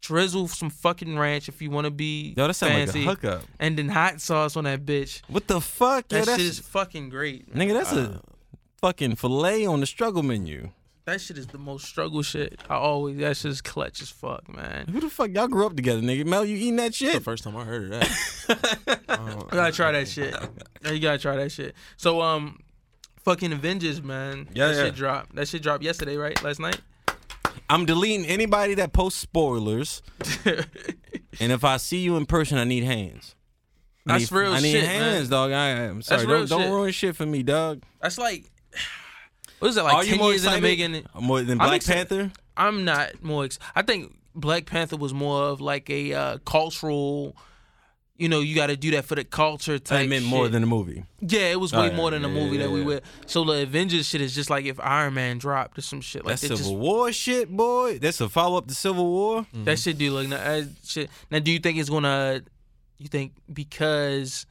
[0.00, 3.42] Drizzle some fucking ranch if you want to be Yo, that fancy, like hookup.
[3.58, 5.22] and then hot sauce on that bitch.
[5.28, 6.06] What the fuck?
[6.08, 7.52] That Yo, that's shit is fucking great.
[7.52, 7.66] man.
[7.68, 7.72] nigga.
[7.74, 8.20] That's a
[8.80, 10.70] fucking fillet on the struggle menu.
[11.08, 12.60] That shit is the most struggle shit.
[12.68, 14.88] I always that shit is clutch as fuck, man.
[14.88, 16.26] Who the fuck y'all grew up together, nigga?
[16.26, 17.22] Mel, you eating that That's the shit?
[17.22, 19.00] first time I heard of that.
[19.08, 20.36] Oh, You gotta try that shit.
[20.84, 21.74] You gotta try that shit.
[21.96, 22.60] So um,
[23.24, 24.48] fucking Avengers, man.
[24.52, 24.84] Yeah, that yeah.
[24.84, 25.34] shit dropped.
[25.34, 26.42] That shit dropped yesterday, right?
[26.42, 26.78] Last night.
[27.70, 30.02] I'm deleting anybody that posts spoilers,
[30.44, 33.34] and if I see you in person, I need hands.
[34.06, 35.52] I That's need, real I need shit, hands, dog.
[35.52, 36.26] I, I'm sorry.
[36.26, 36.70] real Don't, don't shit.
[36.70, 37.82] ruin shit for me, dog.
[38.02, 38.44] That's like,
[39.58, 39.94] what is it like?
[39.94, 40.92] Are you ten more years in the excited?
[40.92, 41.06] making.
[41.26, 41.84] More than I'm Black.
[41.84, 42.32] Panther?
[42.56, 43.44] I'm not more.
[43.44, 47.36] Ex- I think Black Panther was more of like a uh, cultural.
[48.16, 50.00] You know, you got to do that for the culture type.
[50.00, 51.04] I meant more than a movie.
[51.20, 52.86] Yeah, it was way Oh, more yeah, than a movie yeah, that we yeah.
[52.86, 53.00] were.
[53.26, 56.32] So the Avengers shit is just like if Iron Man dropped or some shit like
[56.40, 56.48] That.
[56.48, 58.00] Civil Just, War shit, boy.
[58.00, 59.46] That's a follow up to Civil War.
[59.52, 61.10] that shit do look na- uh, shit.
[61.30, 62.42] Now, do you think it's gonna?
[62.98, 64.46] You think because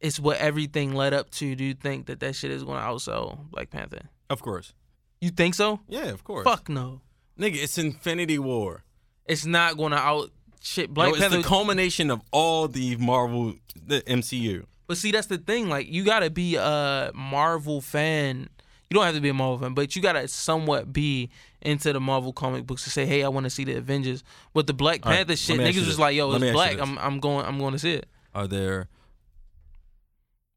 [0.00, 1.54] it's what everything led up to?
[1.56, 4.02] Do you think that that shit is gonna outsell Black Panther?
[4.30, 4.72] Of course.
[5.20, 5.80] You think so?
[5.88, 6.44] Yeah, of course.
[6.44, 7.02] Fuck no.
[7.38, 8.84] Nigga, it's Infinity War.
[9.26, 10.30] It's not gonna out
[10.62, 11.38] shit Black it's Panther.
[11.38, 14.64] the culmination of all the Marvel, the MCU.
[14.86, 15.68] But see, that's the thing.
[15.68, 18.48] Like, you gotta be a Marvel fan
[18.90, 21.30] You don't have to be a Marvel fan, but you gotta somewhat be
[21.62, 24.66] into the Marvel comic books to say, "Hey, I want to see the Avengers." But
[24.66, 25.98] the Black All right, Panther let shit, niggas was this.
[25.98, 26.78] like, "Yo, Let it's black.
[26.80, 28.88] I'm I'm going I'm going to see it." Are there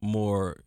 [0.01, 0.63] more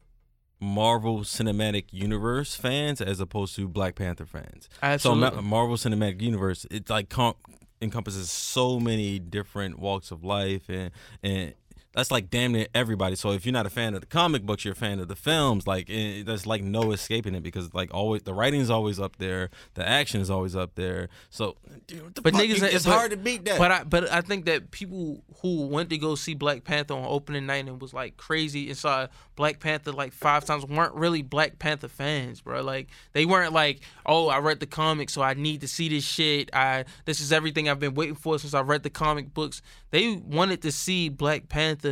[0.67, 4.69] Marvel Cinematic Universe fans as opposed to Black Panther fans?
[4.83, 5.31] Absolutely.
[5.31, 7.35] So Marvel Cinematic Universe, it like com-
[7.81, 10.91] encompasses so many different walks of life, and
[11.23, 11.55] and
[11.97, 13.17] that's like damn near everybody.
[13.17, 15.17] So if you're not a fan of the comic books, you're a fan of the
[15.17, 15.67] films.
[15.67, 19.49] Like there's like no escaping it because like always the writing is always up there,
[19.75, 21.09] the action is always up there.
[21.31, 23.59] So, dude, the But niggas, it's but- hard to beat that.
[23.59, 27.05] But I but I think that people who went to go see Black Panther on
[27.07, 31.23] opening night and was like crazy and saw Black Panther like five times weren't really
[31.23, 32.61] Black Panther fans, bro.
[32.61, 36.05] Like they weren't like, oh, I read the comic, so I need to see this
[36.05, 36.51] shit.
[36.55, 39.63] I this is everything I've been waiting for since I read the comic books.
[39.93, 41.86] They wanted to see Black Panther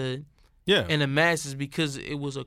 [0.67, 2.45] yeah, in the masses because it was a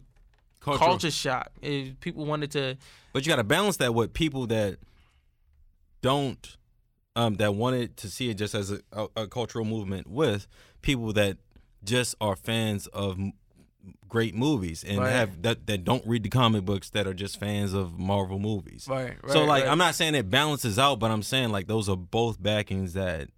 [0.60, 0.90] Cultural.
[0.90, 1.50] culture shock.
[1.62, 2.78] It- people wanted to
[3.14, 4.78] But you got to balance that with people that
[6.02, 6.58] don't,
[7.16, 10.48] um, that wanted to see it just as a, a, a cultural movement with
[10.82, 11.38] people that
[11.84, 13.34] just are fans of m-
[14.10, 15.12] great movies and Right.
[15.12, 18.88] have that that don't read the comic books that are just fans of Marvel movies.
[18.90, 19.16] right.
[19.24, 21.96] right so like, I'm not saying it balances out, but I'm saying like those are
[21.98, 23.30] both backings that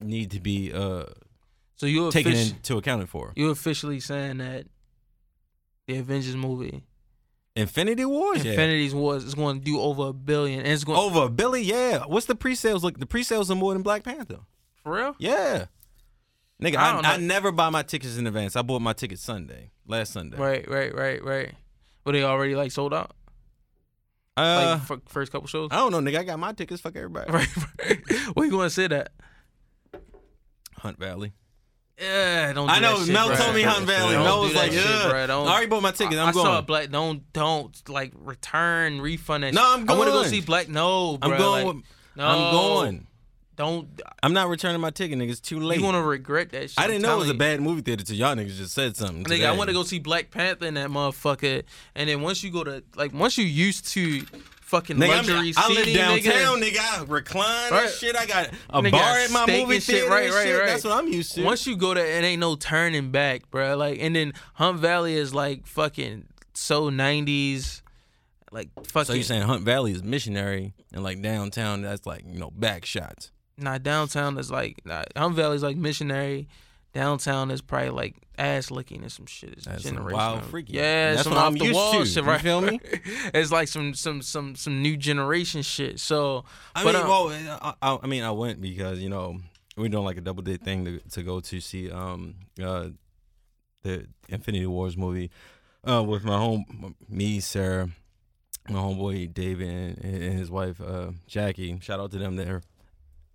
[0.00, 1.04] need to be uh
[1.82, 3.32] so you taken offici- into account for.
[3.34, 4.66] you officially saying that
[5.88, 6.84] the Avengers movie
[7.56, 8.44] Infinity Wars.
[8.44, 11.66] Infinity's Wars is going to do over a billion, and it's going Over a billion,
[11.66, 12.04] yeah.
[12.06, 13.00] What's the pre-sales look?
[13.00, 14.38] The pre-sales are more than Black Panther.
[14.84, 15.16] for real.
[15.18, 15.64] Yeah.
[16.62, 18.54] Nigga, I I, I, never buy my tickets in advance.
[18.54, 20.36] I bought my tickets Sunday, last Sunday.
[20.36, 21.54] Right, right, right, right.
[22.04, 23.10] But they already like sold out,
[24.36, 25.70] Uh, like first couple shows.
[25.72, 26.20] I don't know, nigga.
[26.20, 26.80] I got my tickets.
[26.80, 27.32] Fuck everybody.
[27.32, 27.48] Right,
[27.84, 28.00] right.
[28.34, 29.10] Where you going to say that?
[30.78, 31.32] Hunt Valley.
[32.02, 32.66] Yeah, don't.
[32.66, 32.98] Do I know.
[32.98, 33.36] shit, Mel bruh.
[33.36, 34.14] told me Hunt Valley.
[34.14, 35.26] Don't Mel was like, shit, yeah.
[35.26, 36.16] Don't- I already bought my tickets.
[36.18, 36.44] I'm I going.
[36.44, 36.90] saw Black.
[36.90, 39.54] Don't don't like return refund that.
[39.54, 39.62] No.
[39.64, 39.90] I'm going.
[39.90, 40.68] I want to go see Black.
[40.68, 41.66] No, I'm going.
[41.66, 41.84] like, with-
[42.16, 43.06] no, I'm going.
[43.54, 43.88] Don't.
[44.22, 45.30] I'm not returning my ticket, nigga.
[45.30, 45.76] It's too late.
[45.76, 46.78] You gonna regret that shit?
[46.78, 49.24] I didn't know it was a bad movie theater till y'all niggas just said something.
[49.24, 49.46] Nigga, today.
[49.46, 51.62] I want to go see Black Panther and that motherfucker.
[51.94, 54.24] And then once you go to like once you used to
[54.72, 56.72] fucking Nigga, luxury I'm, I live downtown, nigga.
[56.72, 57.00] nigga.
[57.00, 57.84] I recline Right.
[57.84, 58.16] and shit.
[58.16, 60.08] I got a Nigga bar at my movie theater.
[60.08, 60.58] Right, right, shit.
[60.58, 60.66] right.
[60.66, 61.44] That's what I'm used to.
[61.44, 63.76] Once you go there, it ain't no turning back, bro.
[63.76, 67.82] Like, and then Hunt Valley is like fucking so '90s,
[68.50, 69.04] like fucking.
[69.06, 71.82] so you saying Hunt Valley is missionary and like downtown?
[71.82, 73.30] That's like you know back shots.
[73.58, 76.48] Nah, downtown is like nah, Hunt Valley's like missionary.
[76.92, 79.50] Downtown is probably like ass licking and some shit.
[79.54, 80.12] It's That's generational.
[80.12, 80.74] wild freaky.
[80.74, 82.04] Yeah, That's some what off I'm the used wall to.
[82.06, 82.80] shit, You feel me?
[83.34, 86.00] it's like some some some some new generation shit.
[86.00, 87.28] So I But, mean, um, well,
[87.62, 89.38] I, I, I mean, I went because you know
[89.76, 92.88] we're doing like a double date thing to to go to see um uh
[93.82, 95.30] the Infinity Wars movie
[95.88, 97.88] uh with my home me Sarah
[98.68, 101.78] my homeboy David and, and his wife uh Jackie.
[101.80, 102.36] Shout out to them.
[102.36, 102.62] They're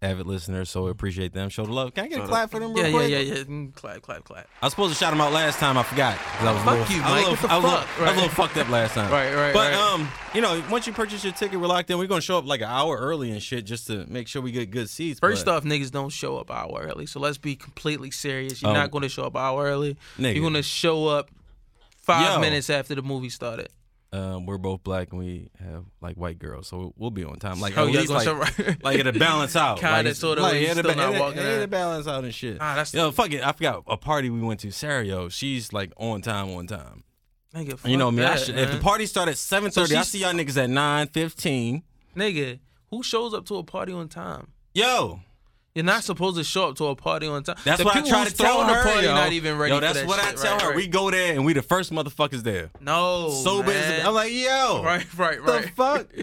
[0.01, 1.49] avid listeners, so we appreciate them.
[1.49, 1.93] Show the love.
[1.93, 2.73] Can I get a clap for them?
[2.73, 3.09] Real yeah, quick?
[3.09, 3.43] yeah, yeah, yeah.
[3.45, 4.47] Mm, Clap, clap, clap.
[4.61, 5.75] I was supposed to shout them out last time.
[5.77, 6.17] I forgot.
[6.17, 7.67] 'cause I was Fuck little, you, I was a little- What the I was a
[7.67, 7.99] little- fuck?
[7.99, 9.11] I was a little fucked up last time.
[9.11, 9.93] Right, right, But right.
[9.93, 11.97] um, you know, once you purchase your ticket, we're locked in.
[11.97, 14.51] We're gonna show up like an hour early and shit just to make sure we
[14.51, 15.19] get good seats.
[15.19, 17.07] First but, off, niggas don't show up an hour early.
[17.07, 18.61] So let's be completely serious.
[18.61, 19.97] You're Um, not going to show up an hour early.
[20.19, 21.31] nigga, You're going to show up
[22.03, 22.39] five Yo.
[22.39, 23.69] minutes after the movie started.
[24.14, 27.60] Um, we're both black and we have like white girls, so we'll be on time.
[27.60, 28.28] Like Oh, at least like,
[28.58, 28.84] right?
[28.84, 29.78] like it'll balance out.
[29.80, 32.24] Kinda, like, it's- sorta, like, where you it'll, still not it'll- walking it'll balance out
[32.24, 32.58] and shit.
[32.62, 33.45] Ah, that's Yo, fuck it.
[33.45, 34.68] I forgot a party we went to.
[34.68, 37.03] Sario, she's like on time, on time.
[37.53, 37.86] nigga.
[37.89, 38.24] you know me.
[38.24, 40.70] I that, should, if the party started at seven thirty, I see y'all niggas at
[40.70, 41.84] nine fifteen.
[42.16, 44.47] nigga, who shows up to a party on time?
[44.74, 45.20] Yo,
[45.78, 47.55] You're not supposed to show up to a party on time.
[47.63, 48.84] That's the what I try to tell her.
[48.84, 49.13] The party yo.
[49.13, 50.67] not even ready Yo, that's that what I tell Right, her.
[50.69, 50.75] right.
[50.75, 52.71] We go there and we the first motherfuckers there.
[52.82, 54.07] no Sober as man.
[54.07, 55.69] I'm like, yo, right, right, the right.
[55.75, 56.07] fuck.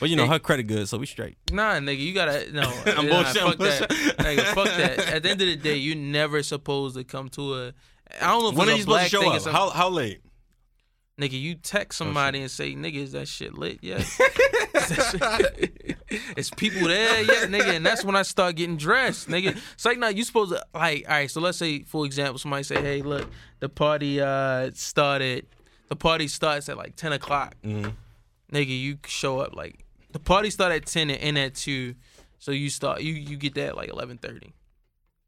[0.00, 1.36] But you know her credit good, so we straight.
[1.52, 2.62] Nah, nigga, you gotta no.
[2.86, 4.16] I'm nah, bullshit, I'm Fuck that, bullshit.
[4.16, 4.44] nigga.
[4.54, 4.98] Fuck that.
[5.14, 7.72] At the end of the day, you never supposed to come to a.
[8.20, 9.42] I don't know if When are you supposed black to show up?
[9.54, 10.22] How how late?
[11.20, 14.02] Nigga, you text Oh, somebody and say, "Nigga, is that shit lit?" Yeah.
[16.36, 19.56] it's people there, yeah, nigga, and that's when I start getting dressed, nigga.
[19.74, 21.30] It's like, now you supposed to like, all right.
[21.30, 23.28] So let's say, for example, somebody say, "Hey, look,
[23.60, 25.46] the party uh started.
[25.88, 27.92] The party starts at like ten o'clock." Mhm.
[28.52, 31.94] Nigga, you show up like the party start at ten and end at two,
[32.38, 34.52] so you start you you get that at like eleven thirty.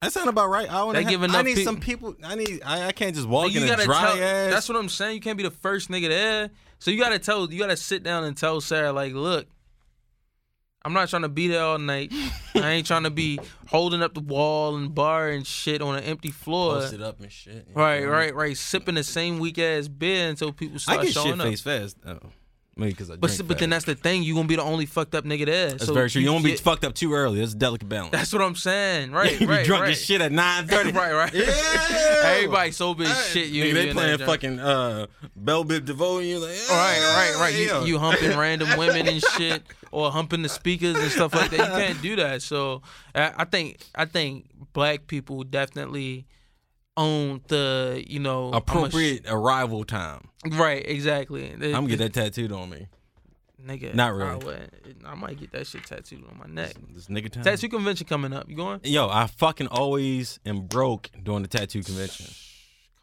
[0.02, 0.68] That sound about right.
[0.70, 2.16] I want That give I need peop- some people.
[2.24, 2.60] I need.
[2.66, 4.22] I, I can't just walk you in a gotta dry tell.
[4.22, 4.52] ass.
[4.52, 5.14] That's what I'm saying.
[5.14, 6.50] You can't be the first nigga there.
[6.80, 7.50] So you gotta tell.
[7.50, 9.46] You gotta sit down and tell Sarah like, look,
[10.84, 12.12] I'm not trying to be there all night.
[12.56, 13.38] I ain't trying to be
[13.68, 16.80] holding up the wall and bar and shit on an empty floor.
[16.80, 17.68] Post it up and shit.
[17.72, 18.12] Right, feel me?
[18.12, 18.56] right, right.
[18.56, 21.46] Sipping the same weak ass beer until people I start get showing shit up.
[21.46, 21.96] faced fast.
[22.04, 22.18] Oh.
[22.74, 24.22] Because I But but then that's the thing.
[24.22, 25.70] You gonna be the only fucked up nigga there.
[25.70, 26.22] That's so very true.
[26.22, 27.40] You don't be fucked up too early.
[27.40, 28.12] That's a delicate balance.
[28.12, 29.12] That's what I'm saying.
[29.22, 29.38] Right.
[29.40, 29.64] you right.
[29.64, 29.90] drunk right.
[29.90, 30.90] as shit at nine thirty.
[30.92, 31.12] right.
[31.12, 31.34] Right.
[31.34, 31.52] Yeah.
[32.24, 33.48] Everybody sober as shit.
[33.48, 35.06] You Nigga, they playing fucking uh,
[35.36, 37.54] Bell Biv DeVoe, and you're like, Right, right, right.
[37.54, 41.58] You, you humping random women and shit, or humping the speakers and stuff like that.
[41.58, 42.42] You can't do that.
[42.42, 42.82] So
[43.14, 46.26] I, I think I think black people definitely
[46.96, 50.28] own the you know I'm sh- appropriate arrival time.
[50.50, 51.54] right, exactly.
[51.54, 52.86] The- I'm gonna get that tattooed on me.
[53.64, 53.94] nigga.
[53.94, 54.44] Not I, really.
[54.44, 54.70] would-
[55.04, 56.74] I might get that shit tattooed on my neck.
[56.92, 57.44] This nigga time.
[57.44, 58.48] Tattoo convention coming up.
[58.48, 58.80] You going?
[58.84, 62.26] Yo, I fucking always am broke during the tattoo convention.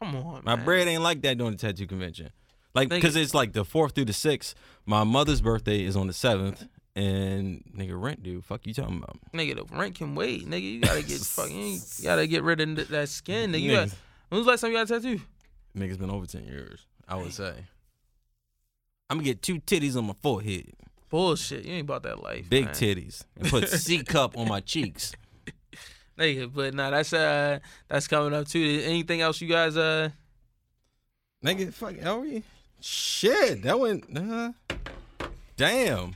[0.02, 0.64] Come on, My man.
[0.64, 2.30] bread ain't like that during the tattoo convention.
[2.74, 4.54] Like, because it's like the fourth through the sixth.
[4.86, 6.66] My mother's birthday is on the seventh,
[6.96, 9.18] and nigga, rent dude Fuck you talking about?
[9.32, 10.48] Nigga, the rent can wait.
[10.48, 11.72] Nigga, you gotta get fucking.
[11.74, 13.52] You gotta get rid of that skin.
[13.52, 13.88] Nigga, you got,
[14.28, 15.20] when was the last time you got a tattoo
[15.76, 16.86] nigga's been over ten years.
[17.08, 17.54] I would say.
[19.08, 20.72] I'm gonna get two titties on my forehead,
[21.08, 21.64] Bullshit.
[21.64, 22.48] You ain't about that life.
[22.48, 22.74] big man.
[22.74, 25.12] titties, and put C cup on my cheeks.
[26.18, 28.82] Nigga, but nah, that's uh that's coming up too.
[28.84, 30.10] Anything else you guys uh
[31.44, 32.42] Nigga, fuck, are we?
[32.80, 34.04] Shit, that went.
[34.14, 34.52] Uh,
[35.56, 36.14] damn.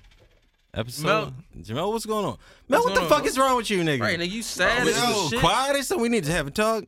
[0.75, 1.05] Episode.
[1.05, 2.37] Mel- Jamel, what's going on?
[2.68, 3.27] Mel, What's what the going fuck on?
[3.29, 4.01] is wrong with you, nigga?
[4.01, 5.41] right nigga, you sad as Yo, shit.
[5.41, 6.85] quiet as so we need to have a talk.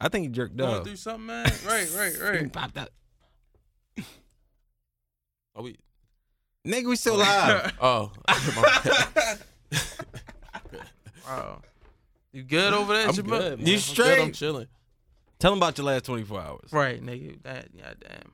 [0.00, 0.84] I think he jerked Going up.
[0.84, 1.44] through something, man.
[1.66, 2.52] Right, right, right.
[2.52, 2.88] Popped out.
[5.54, 5.76] Are we?
[6.66, 7.72] Nigga, we still oh, live.
[7.80, 8.12] Oh,
[11.26, 11.60] Wow.
[12.32, 13.28] You good over there, I'm Jamel?
[13.28, 13.58] good.
[13.58, 13.66] Man.
[13.66, 14.16] You I'm straight?
[14.16, 14.66] Good, I'm chilling.
[15.38, 16.72] Tell him about your last 24 hours.
[16.72, 17.42] Right, nigga.
[17.42, 18.32] That yeah, damn.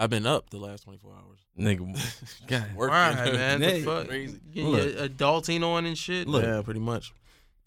[0.00, 1.38] I've been up the last 24 hours.
[1.58, 2.64] Nigga, God.
[2.74, 2.94] Working.
[2.94, 3.60] Right, man.
[3.60, 4.08] Nigga, the fuck?
[4.08, 4.40] crazy.
[4.50, 4.94] Getting Look.
[4.94, 6.26] your adulting on and shit.
[6.26, 6.42] Look.
[6.42, 7.12] Yeah, pretty much.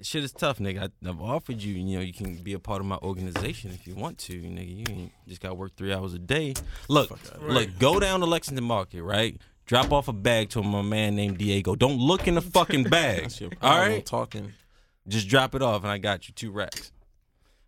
[0.02, 0.90] Shit is tough, nigga.
[1.06, 3.86] I, I've offered you, you know, you can be a part of my organization if
[3.86, 4.34] you want to.
[4.34, 6.56] Nigga, you ain't just got to work three hours a day.
[6.90, 9.40] Look, look, go down to Lexington Market, right?
[9.68, 11.76] Drop off a bag to my man named Diego.
[11.76, 13.32] Don't look in the fucking bag.
[13.62, 14.04] all right?
[14.04, 14.54] Talking.
[15.08, 16.92] Just drop it off and I got you two racks.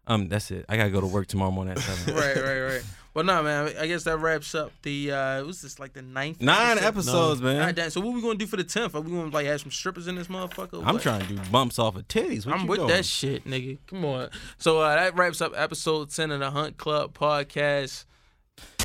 [0.07, 0.65] Um, that's it.
[0.67, 2.15] I gotta go to work tomorrow morning at seven.
[2.15, 2.83] right, right, right.
[3.15, 3.73] Well, no, man.
[3.79, 5.11] I guess that wraps up the.
[5.13, 6.41] uh It was this like the ninth.
[6.41, 6.85] Nine episode?
[6.87, 7.73] episodes, man.
[7.73, 7.89] Damn.
[7.89, 8.93] So what we gonna do for the tenth?
[8.93, 10.83] Are we gonna like have some strippers in this motherfucker?
[10.85, 11.01] I'm What?
[11.01, 12.45] trying to do bumps off of titties.
[12.45, 12.89] What I'm you with doing?
[12.89, 13.77] that shit, nigga.
[13.87, 14.29] Come on.
[14.57, 18.03] So uh, that wraps up episode ten of the Hunt Club podcast.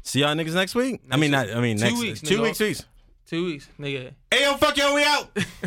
[0.04, 1.02] See y'all niggas next week.
[1.10, 1.50] I mean, not.
[1.50, 2.42] I mean, Two next weeks, two nigga.
[2.42, 2.60] weeks.
[2.60, 2.84] Weeks.
[3.26, 4.12] Two weeks, nigga.
[4.30, 5.28] Hey, yo, fuck yo, we out.